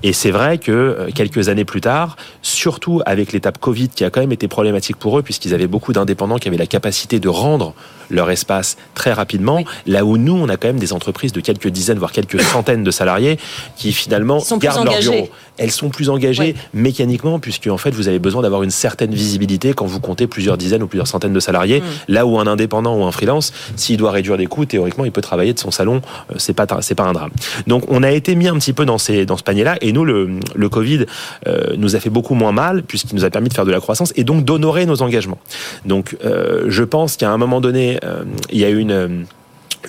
[0.03, 4.21] Et c'est vrai que quelques années plus tard, surtout avec l'étape Covid qui a quand
[4.21, 7.73] même été problématique pour eux puisqu'ils avaient beaucoup d'indépendants qui avaient la capacité de rendre
[8.09, 9.63] leur espace très rapidement.
[9.85, 12.84] Là où nous, on a quand même des entreprises de quelques dizaines, voire quelques centaines
[12.84, 13.38] de salariés
[13.75, 15.30] qui finalement gardent leur bureau.
[15.57, 19.73] Elles sont plus engagées mécaniquement puisque en fait, vous avez besoin d'avoir une certaine visibilité
[19.73, 21.80] quand vous comptez plusieurs dizaines ou plusieurs centaines de salariés.
[21.80, 21.84] Mmh.
[22.09, 25.21] Là où un indépendant ou un freelance, s'il doit réduire des coûts, théoriquement, il peut
[25.21, 26.01] travailler de son salon.
[26.38, 27.32] C'est pas c'est pas un drame.
[27.65, 29.78] Donc, on a été mis un petit peu dans ces dans ce panier-là.
[29.82, 31.05] Et nous, le, le Covid
[31.47, 33.80] euh, nous a fait beaucoup moins mal puisqu'il nous a permis de faire de la
[33.80, 35.39] croissance et donc d'honorer nos engagements.
[35.86, 39.25] Donc, euh, je pense qu'à un moment donné, euh, il y a une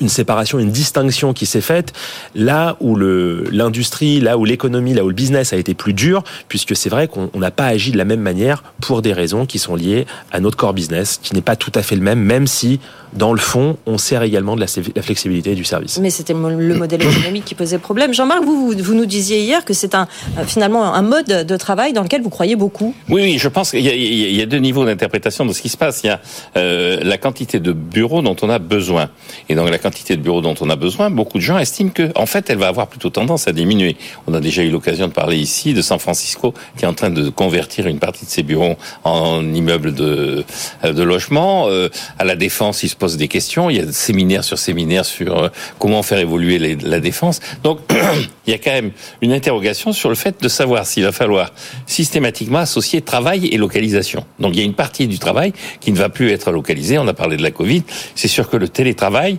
[0.00, 1.92] une séparation, une distinction qui s'est faite
[2.34, 6.76] là où l'industrie, là où l'économie, là où le business a été plus dur, puisque
[6.76, 9.74] c'est vrai qu'on n'a pas agi de la même manière pour des raisons qui sont
[9.74, 12.80] liées à notre core business, qui n'est pas tout à fait le même, même si
[13.12, 15.98] dans le fond, on sert également de la, la flexibilité du service.
[15.98, 18.12] Mais c'était le modèle économique qui posait problème.
[18.12, 20.06] Jean-Marc, vous, vous, vous, nous disiez hier que c'est un,
[20.46, 22.94] finalement un mode de travail dans lequel vous croyez beaucoup.
[23.08, 25.68] Oui, oui, je pense qu'il y, y, y, a deux niveaux d'interprétation de ce qui
[25.68, 26.00] se passe.
[26.04, 26.20] Il y a
[26.56, 29.10] euh, la quantité de bureaux dont on a besoin.
[29.48, 32.10] Et donc la quantité de bureaux dont on a besoin, beaucoup de gens estiment que,
[32.14, 33.96] en fait, elle va avoir plutôt tendance à diminuer.
[34.26, 37.10] On a déjà eu l'occasion de parler ici de San Francisco, qui est en train
[37.10, 40.44] de convertir une partie de ses bureaux en immeubles de,
[40.84, 41.66] de logement.
[41.68, 41.88] Euh,
[42.18, 43.70] à la défense, il se pose des questions.
[43.70, 47.40] Il y a séminaires sur séminaires sur euh, comment faire évoluer la défense.
[47.62, 47.80] Donc,
[48.46, 48.90] il y a quand même
[49.22, 51.52] une interrogation sur le fait de savoir s'il va falloir
[51.86, 54.24] systématiquement associer travail et localisation.
[54.38, 56.98] Donc, il y a une partie du travail qui ne va plus être localisée.
[56.98, 57.82] On a parlé de la Covid.
[58.14, 59.38] C'est sûr que le télétravail,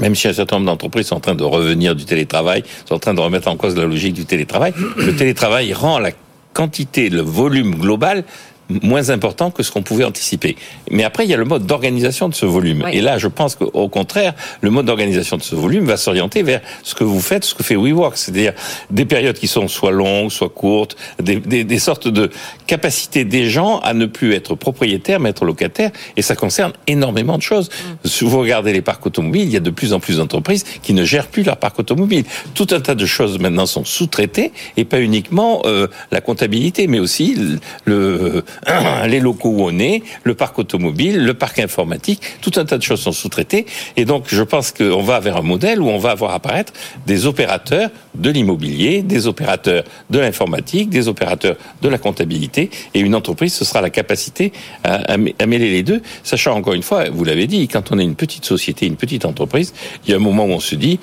[0.00, 2.98] même si un certain nombre d'entreprises sont en train de revenir du télétravail, sont en
[2.98, 6.10] train de remettre en cause la logique du télétravail, le télétravail rend la
[6.52, 8.24] quantité, le volume global
[8.68, 10.56] moins important que ce qu'on pouvait anticiper.
[10.90, 12.82] Mais après, il y a le mode d'organisation de ce volume.
[12.84, 12.90] Oui.
[12.94, 16.60] Et là, je pense qu'au contraire, le mode d'organisation de ce volume va s'orienter vers
[16.82, 18.52] ce que vous faites, ce que fait WeWork, c'est-à-dire
[18.90, 22.30] des périodes qui sont soit longues, soit courtes, des, des, des, sortes de
[22.66, 25.90] capacités des gens à ne plus être propriétaires, mais être locataires.
[26.16, 27.70] Et ça concerne énormément de choses.
[28.04, 28.08] Mm.
[28.08, 30.92] Si vous regardez les parcs automobiles, il y a de plus en plus d'entreprises qui
[30.92, 32.24] ne gèrent plus leur parc automobile.
[32.54, 36.98] Tout un tas de choses maintenant sont sous-traitées et pas uniquement euh, la comptabilité, mais
[36.98, 38.44] aussi le, le
[39.06, 42.82] les locaux où on est, le parc automobile, le parc informatique, tout un tas de
[42.82, 43.66] choses sont sous-traitées.
[43.96, 46.72] Et donc, je pense qu'on va vers un modèle où on va avoir apparaître
[47.06, 52.70] des opérateurs de l'immobilier, des opérateurs de l'informatique, des opérateurs de la comptabilité.
[52.94, 54.52] Et une entreprise, ce sera la capacité
[54.84, 58.16] à mêler les deux, sachant encore une fois, vous l'avez dit, quand on est une
[58.16, 60.98] petite société, une petite entreprise, il y a un moment où on se dit,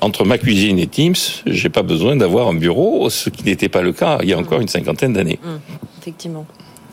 [0.00, 1.14] entre ma cuisine et Teams,
[1.46, 4.38] j'ai pas besoin d'avoir un bureau, ce qui n'était pas le cas il y a
[4.38, 5.38] encore une cinquantaine d'années.
[5.42, 5.48] Mmh,
[6.00, 6.46] effectivement.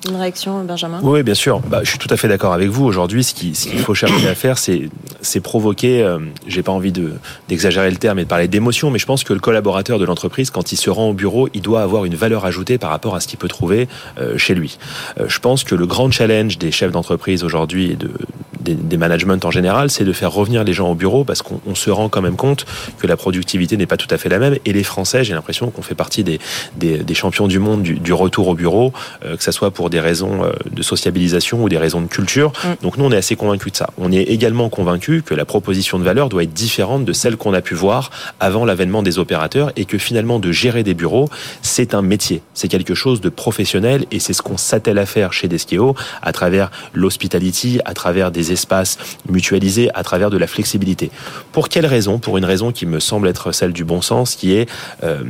[0.08, 1.00] Une réaction, Benjamin?
[1.02, 1.60] Oui, bien sûr.
[1.60, 2.86] Bah, je suis tout à fait d'accord avec vous.
[2.86, 7.94] Aujourd'hui, ce qu'il faut chercher à faire, c'est provoquer, euh, j'ai pas envie d'exagérer de,
[7.94, 10.72] le terme et de parler d'émotion, mais je pense que le collaborateur de l'entreprise, quand
[10.72, 13.28] il se rend au bureau, il doit avoir une valeur ajoutée par rapport à ce
[13.28, 13.88] qu'il peut trouver
[14.20, 14.78] euh, chez lui.
[15.20, 18.12] Euh, je pense que le grand challenge des chefs d'entreprise aujourd'hui et de,
[18.62, 21.76] des, des managements en général, c'est de faire revenir les gens au bureau parce qu'on
[21.76, 22.66] se rend quand même compte
[23.00, 24.58] que la productivité n'est pas tout à fait la même.
[24.66, 26.40] Et les Français, j'ai l'impression qu'on fait partie des,
[27.14, 28.94] champions du monde du, du retour au bureau,
[29.26, 32.08] euh, que ça soit pour pour des raisons euh, de sociabilisation ou des raisons de
[32.08, 32.52] culture.
[32.52, 32.84] Mm.
[32.84, 33.90] Donc nous, on est assez convaincus de ça.
[33.98, 37.54] On est également convaincus que la proposition de valeur doit être différente de celle qu'on
[37.54, 38.12] a pu voir
[38.42, 41.30] avant l'avènement des opérateurs et que finalement de gérer des bureaux,
[41.62, 45.32] c'est un métier, c'est quelque chose de professionnel et c'est ce qu'on s'attelle à faire
[45.32, 48.98] chez Deskeo à travers l'hospitality, à travers des espaces
[49.30, 51.12] mutualisés, à travers de la flexibilité.
[51.54, 52.20] Pour quelle raison?
[52.20, 54.70] Pour une raison qui me semble être celle du bon sens, qui est
[55.06, 55.22] euh,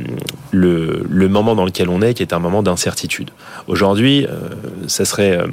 [0.50, 3.30] le, le moment dans lequel on est, qui est un moment d'incertitude.
[3.68, 4.47] Aujourd'hui, euh,
[4.86, 5.46] ça serait euh,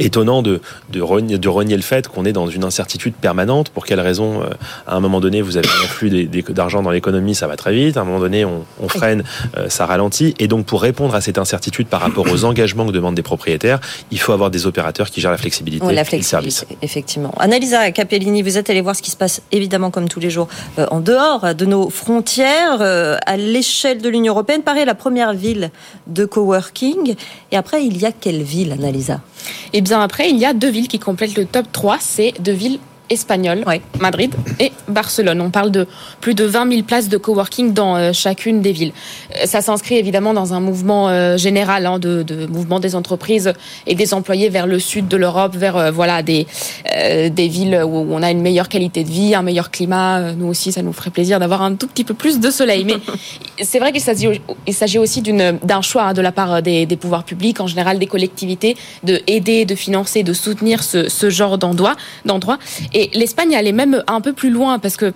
[0.00, 3.68] étonnant de, de, renier, de renier le fait qu'on est dans une incertitude permanente.
[3.68, 4.46] Pour quelle raison euh,
[4.86, 6.10] À un moment donné, vous avez un flux
[6.50, 7.96] d'argent dans l'économie, ça va très vite.
[7.96, 9.22] À un moment donné, on, on freine,
[9.56, 10.34] euh, ça ralentit.
[10.38, 13.80] Et donc, pour répondre à cette incertitude par rapport aux engagements que demandent des propriétaires,
[14.10, 16.58] il faut avoir des opérateurs qui gèrent la flexibilité Oui, la et le service.
[16.58, 17.32] flexibilité, effectivement.
[17.38, 20.48] Annalisa Capellini, vous êtes allée voir ce qui se passe évidemment comme tous les jours
[20.78, 24.62] euh, en dehors de nos frontières, euh, à l'échelle de l'Union européenne.
[24.62, 25.70] Paris est la première ville
[26.06, 27.14] de coworking.
[27.52, 29.20] Et après, il y a quelle ville, Annalisa?
[29.72, 31.98] Et bien après, il y a deux villes qui complètent le top 3.
[32.00, 32.78] C'est deux villes
[33.10, 33.64] espagnoles,
[34.00, 35.40] Madrid et Barcelone.
[35.40, 35.86] On parle de
[36.20, 38.92] plus de 20 000 places de coworking dans euh, chacune des villes.
[39.36, 43.52] Euh, ça s'inscrit évidemment dans un mouvement euh, général hein, de, de mouvement des entreprises
[43.86, 46.46] et des employés vers le sud de l'Europe, vers euh, voilà des
[46.94, 50.32] euh, des villes où on a une meilleure qualité de vie, un meilleur climat.
[50.32, 52.84] Nous aussi, ça nous ferait plaisir d'avoir un tout petit peu plus de soleil.
[52.84, 52.94] Mais
[53.64, 56.86] c'est vrai qu'il s'agit il s'agit aussi d'une d'un choix hein, de la part des,
[56.86, 61.30] des pouvoirs publics, en général des collectivités, de aider, de financer, de soutenir ce, ce
[61.30, 61.96] genre d'endroit.
[62.92, 65.12] Et l'Espagne allait même un peu plus loin parce que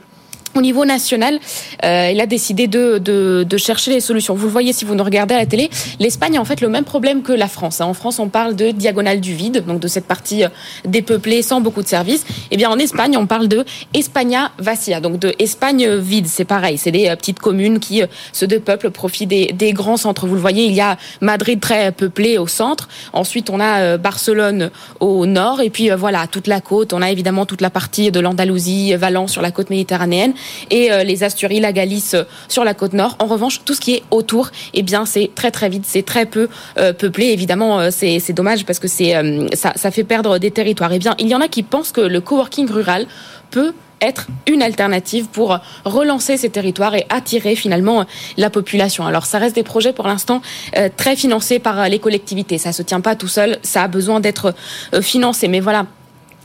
[0.56, 1.38] au niveau national,
[1.84, 4.34] euh, il a décidé de, de, de chercher les solutions.
[4.34, 6.68] Vous le voyez si vous nous regardez à la télé, l'Espagne a en fait le
[6.68, 7.80] même problème que la France.
[7.80, 7.86] hein.
[7.86, 10.48] En France, on parle de diagonale du vide, donc de cette partie euh,
[10.84, 12.24] dépeuplée sans beaucoup de services.
[12.50, 16.26] Eh bien, en Espagne, on parle de España vacía, donc de Espagne vide.
[16.28, 19.96] C'est pareil, c'est des euh, petites communes qui euh, se dépeuplent profit des, des grands
[19.96, 20.26] centres.
[20.26, 22.88] Vous le voyez, il y a Madrid très peuplé au centre.
[23.12, 26.92] Ensuite, on a Barcelone au nord, et puis voilà toute la côte.
[26.92, 30.34] On a évidemment toute la partie de l'Andalousie, Valence sur la côte méditerranéenne
[30.70, 33.16] et euh, les Asturies, la Galice euh, sur la côte nord.
[33.18, 36.26] En revanche, tout ce qui est autour, eh bien, c'est très très vite, c'est très
[36.26, 37.26] peu euh, peuplé.
[37.26, 40.92] Évidemment, c'est dommage parce que ça, fait perdre des territoires.
[40.92, 43.06] Eh bien, il y en a qui pensent que le coworking rural
[43.50, 48.04] peut être une alternative pour relancer ces territoires et attirer finalement
[48.36, 49.06] la population.
[49.06, 50.42] Alors ça reste des projets pour l'instant
[50.96, 52.58] très financés par les collectivités.
[52.58, 54.54] Ça se tient pas tout seul, ça a besoin d'être
[55.00, 55.48] financé.
[55.48, 55.86] Mais voilà,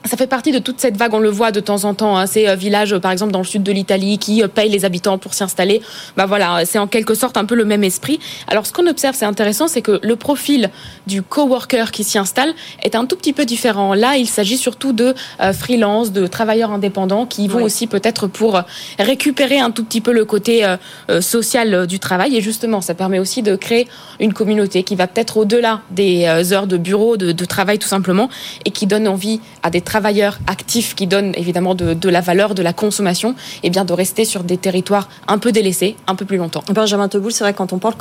[0.06, 2.26] ça fait partie de toute cette vague, on le voit de temps en temps, hein,
[2.26, 4.86] ces euh, villages, euh, par exemple, dans le sud de l'Italie, qui euh, payent les
[4.86, 5.82] habitants pour s'y installer.
[6.16, 8.20] Bah voilà, c'est en quelque sorte un peu le même esprit.
[8.48, 10.70] Alors, ce qu'on observe, c'est intéressant, c'est que le profil
[11.06, 13.94] du coworker qui s'y installe est un tout petit peu différent.
[13.94, 17.64] Là, il s'agit surtout de euh, freelance, de travailleurs indépendants qui vont Oui.
[17.64, 18.62] aussi peut-être pour
[19.00, 22.38] récupérer un tout petit peu le côté euh, social du travail.
[22.38, 23.88] Et justement, ça permet aussi de créer
[24.20, 28.30] une communauté qui va peut-être au-delà des heures de bureau, de, de travail tout simplement,
[28.66, 32.62] et qui donne envie à des travailleurs actifs qui donnent évidemment de, la valeur, de
[32.62, 33.34] la consommation,
[33.64, 36.64] et bien de rester sur des territoires un peu délaissés, un peu plus longtemps.
[36.72, 37.96] Benjamin Teboul, c'est vrai, quand on parle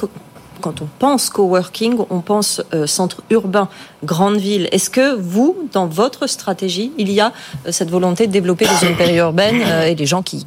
[0.61, 3.69] quand on pense coworking, on pense euh, centre urbain,
[4.05, 4.69] grande ville.
[4.73, 7.33] Est-ce que vous, dans votre stratégie, il y a
[7.67, 10.45] euh, cette volonté de développer les zones périurbaines euh, et les gens qui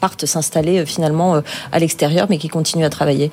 [0.00, 1.40] partent s'installer euh, finalement euh,
[1.72, 3.30] à l'extérieur, mais qui continuent à travailler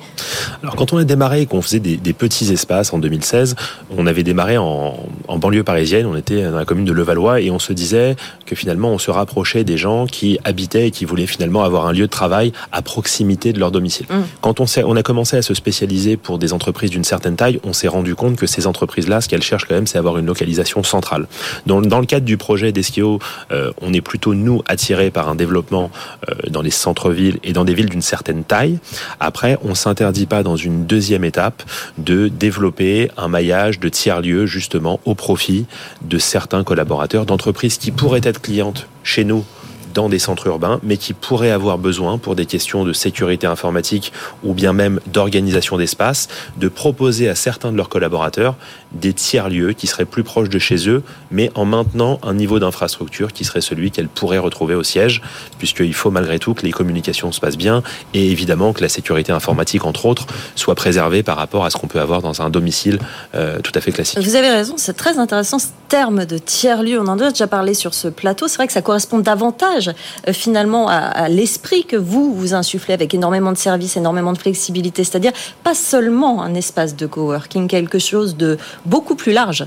[0.62, 3.56] Alors quand on a démarré et qu'on faisait des, des petits espaces en 2016,
[3.96, 4.94] on avait démarré en,
[5.26, 8.16] en banlieue parisienne, on était dans la commune de Levallois et on se disait
[8.46, 11.92] que finalement on se rapprochait des gens qui habitaient et qui voulaient finalement avoir un
[11.92, 14.06] lieu de travail à proximité de leur domicile.
[14.08, 14.14] Mmh.
[14.40, 17.88] Quand on, a commencé à se spécialiser pour des entreprises d'une certaine taille, on s'est
[17.88, 21.26] rendu compte que ces entreprises-là, ce qu'elles cherchent quand même, c'est avoir une localisation centrale.
[21.66, 23.18] Dans, dans le cadre du projet d'Eskio,
[23.50, 25.90] euh, on est plutôt nous attirés par un développement
[26.28, 28.78] euh, dans les centres-villes et dans des villes d'une certaine taille.
[29.20, 31.62] Après, on s'interdit pas dans une deuxième étape
[31.98, 35.66] de développer un maillage de tiers-lieux justement au profit
[36.02, 39.44] de certains collaborateurs d'entreprises qui pourraient être clientes chez nous
[39.98, 44.12] dans des centres urbains, mais qui pourraient avoir besoin, pour des questions de sécurité informatique
[44.44, 48.54] ou bien même d'organisation d'espace, de proposer à certains de leurs collaborateurs
[48.92, 53.32] des tiers-lieux qui seraient plus proches de chez eux, mais en maintenant un niveau d'infrastructure
[53.32, 55.20] qui serait celui qu'elles pourraient retrouver au siège,
[55.58, 57.82] puisqu'il faut malgré tout que les communications se passent bien
[58.14, 61.88] et évidemment que la sécurité informatique, entre autres, soit préservée par rapport à ce qu'on
[61.88, 63.00] peut avoir dans un domicile
[63.34, 64.20] euh, tout à fait classique.
[64.20, 67.00] Vous avez raison, c'est très intéressant ce terme de tiers-lieu.
[67.00, 68.46] On en a déjà parlé sur ce plateau.
[68.46, 72.94] C'est vrai que ça correspond davantage euh, finalement à, à l'esprit que vous vous insufflez
[72.94, 75.04] avec énormément de services, énormément de flexibilité.
[75.04, 75.32] C'est-à-dire
[75.62, 79.66] pas seulement un espace de coworking, quelque chose de beaucoup plus large.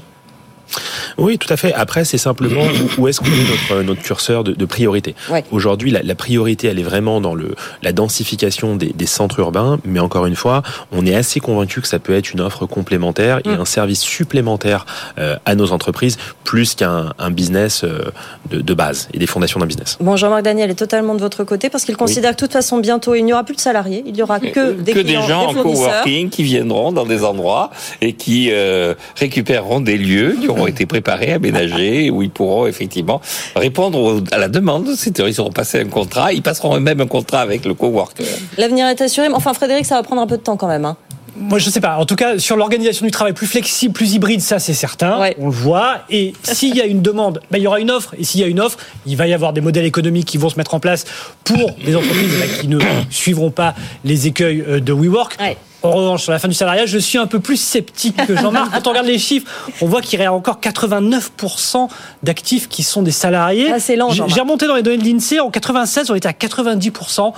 [1.17, 1.73] Oui, tout à fait.
[1.73, 2.63] Après, c'est simplement
[2.97, 5.15] où est-ce qu'on met notre, notre curseur de, de priorité.
[5.29, 5.43] Ouais.
[5.51, 9.79] Aujourd'hui, la, la, priorité, elle est vraiment dans le, la densification des, des, centres urbains,
[9.85, 13.39] mais encore une fois, on est assez convaincu que ça peut être une offre complémentaire
[13.45, 13.59] et Mm.
[13.61, 14.85] un service supplémentaire
[15.19, 18.11] euh, à nos entreprises, plus qu'un un business euh,
[18.49, 19.97] de, de base et des fondations d'un business.
[19.99, 22.77] Bon, Jean-Marc Daniel est totalement de votre côté parce qu'il considère que de toute façon,
[22.79, 25.27] bientôt, il n'y aura plus de salariés, il n'y aura que des que clients, des
[25.27, 25.89] gens en fournisseurs.
[25.89, 30.85] coworking qui viendront dans des endroits et qui euh, récupéreront des lieux qui auront été
[30.85, 33.21] préparés, aménagés, où ils pourront effectivement
[33.55, 34.89] répondre à la demande.
[34.95, 38.25] C'est-à-dire, ils auront passé un contrat, ils passeront eux-mêmes un contrat avec le coworker.
[38.57, 39.29] L'avenir est assuré.
[39.29, 40.85] Mais Enfin, Frédéric, ça va prendre un peu de temps quand même.
[40.85, 40.97] hein.
[41.37, 41.95] Moi, je sais pas.
[41.97, 45.17] En tout cas, sur l'organisation du travail plus flexible, plus hybride, ça, c'est certain.
[45.39, 45.99] On le voit.
[46.09, 48.13] Et s'il y a une demande, bah, il y aura une offre.
[48.19, 50.49] Et s'il y a une offre, il va y avoir des modèles économiques qui vont
[50.49, 51.05] se mettre en place
[51.45, 55.37] pour des entreprises bah, qui ne suivront pas les écueils euh, de WeWork.
[55.83, 58.71] En revanche, sur la fin du salariat, je suis un peu plus sceptique que Jean-Marc.
[58.73, 59.47] Quand on regarde les chiffres,
[59.81, 61.89] on voit qu'il y a encore 89%
[62.21, 63.71] d'actifs qui sont des salariés.
[63.79, 65.39] c'est lent, J'ai remonté dans les données de l'INSEE.
[65.39, 67.33] En 96, on était à 90%.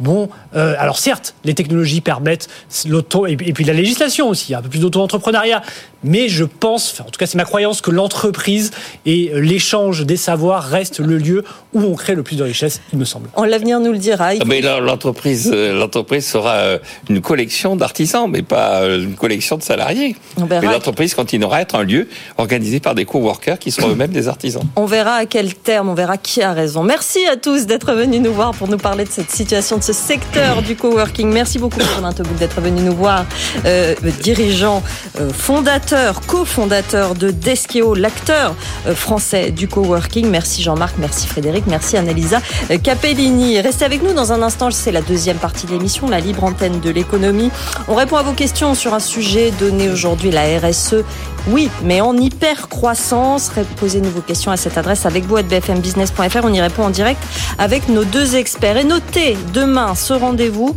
[0.00, 2.48] Bon, euh, alors certes, les technologies permettent
[2.86, 5.62] l'auto et, et puis la législation aussi, un peu plus d'auto-entrepreneuriat.
[6.04, 8.70] Mais je pense, enfin, en tout cas c'est ma croyance, que l'entreprise
[9.06, 11.44] et euh, l'échange des savoirs restent le lieu
[11.74, 13.28] où on crée le plus de richesse, il me semble.
[13.34, 14.34] En l'avenir nous le dira.
[14.34, 16.78] Il Ah, Mais l'entreprise, euh, l'entreprise sera euh,
[17.08, 20.16] une collection d'artisans, mais pas une collection de salariés.
[20.36, 20.66] On verra.
[20.66, 24.28] Mais l'entreprise continuera à être un lieu organisé par des coworkers qui seront eux-mêmes des
[24.28, 24.62] artisans.
[24.76, 26.82] On verra à quel terme, on verra qui a raison.
[26.82, 29.92] Merci à tous d'être venus nous voir pour nous parler de cette situation, de ce
[29.92, 31.28] secteur du coworking.
[31.32, 33.24] Merci beaucoup, Romain Teboul, d'être venu nous voir.
[33.64, 34.82] Euh, dirigeant,
[35.20, 35.87] euh, fondateur,
[36.26, 38.54] cofondateur de Deskeo, l'acteur
[38.86, 40.28] euh, français du coworking.
[40.28, 43.60] Merci Jean-Marc, merci Frédéric, merci Annalisa euh, Capellini.
[43.60, 46.80] Restez avec nous dans un instant, c'est la deuxième partie de l'émission, la libre antenne
[46.80, 47.50] de l'économie.
[47.88, 51.04] On répond à vos questions sur un sujet donné aujourd'hui, la RSE.
[51.48, 53.50] Oui, mais en hyper croissance.
[53.76, 56.40] Posez-nous vos questions à cette adresse avec vous à bfmbusiness.fr.
[56.44, 57.22] On y répond en direct
[57.58, 58.76] avec nos deux experts.
[58.76, 60.76] Et notez demain ce rendez-vous.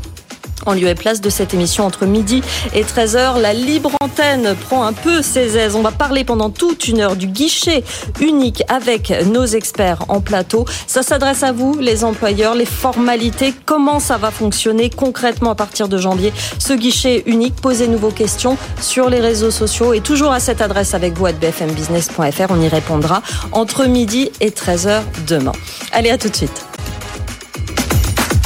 [0.65, 2.41] En lieu et place de cette émission entre midi
[2.73, 5.75] et 13h, la libre antenne prend un peu ses aises.
[5.75, 7.83] On va parler pendant toute une heure du guichet
[8.19, 10.65] unique avec nos experts en plateau.
[10.87, 15.87] Ça s'adresse à vous, les employeurs, les formalités, comment ça va fonctionner concrètement à partir
[15.87, 16.33] de janvier.
[16.59, 20.93] Ce guichet unique, posez-nous vos questions sur les réseaux sociaux et toujours à cette adresse
[20.93, 22.47] avec vous à bfmbusiness.fr.
[22.49, 25.53] On y répondra entre midi et 13h demain.
[25.91, 26.70] Allez, à tout de suite.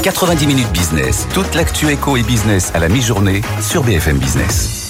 [0.05, 4.84] 90 minutes business, toute l'actu éco et business à la mi-journée sur BFM Business.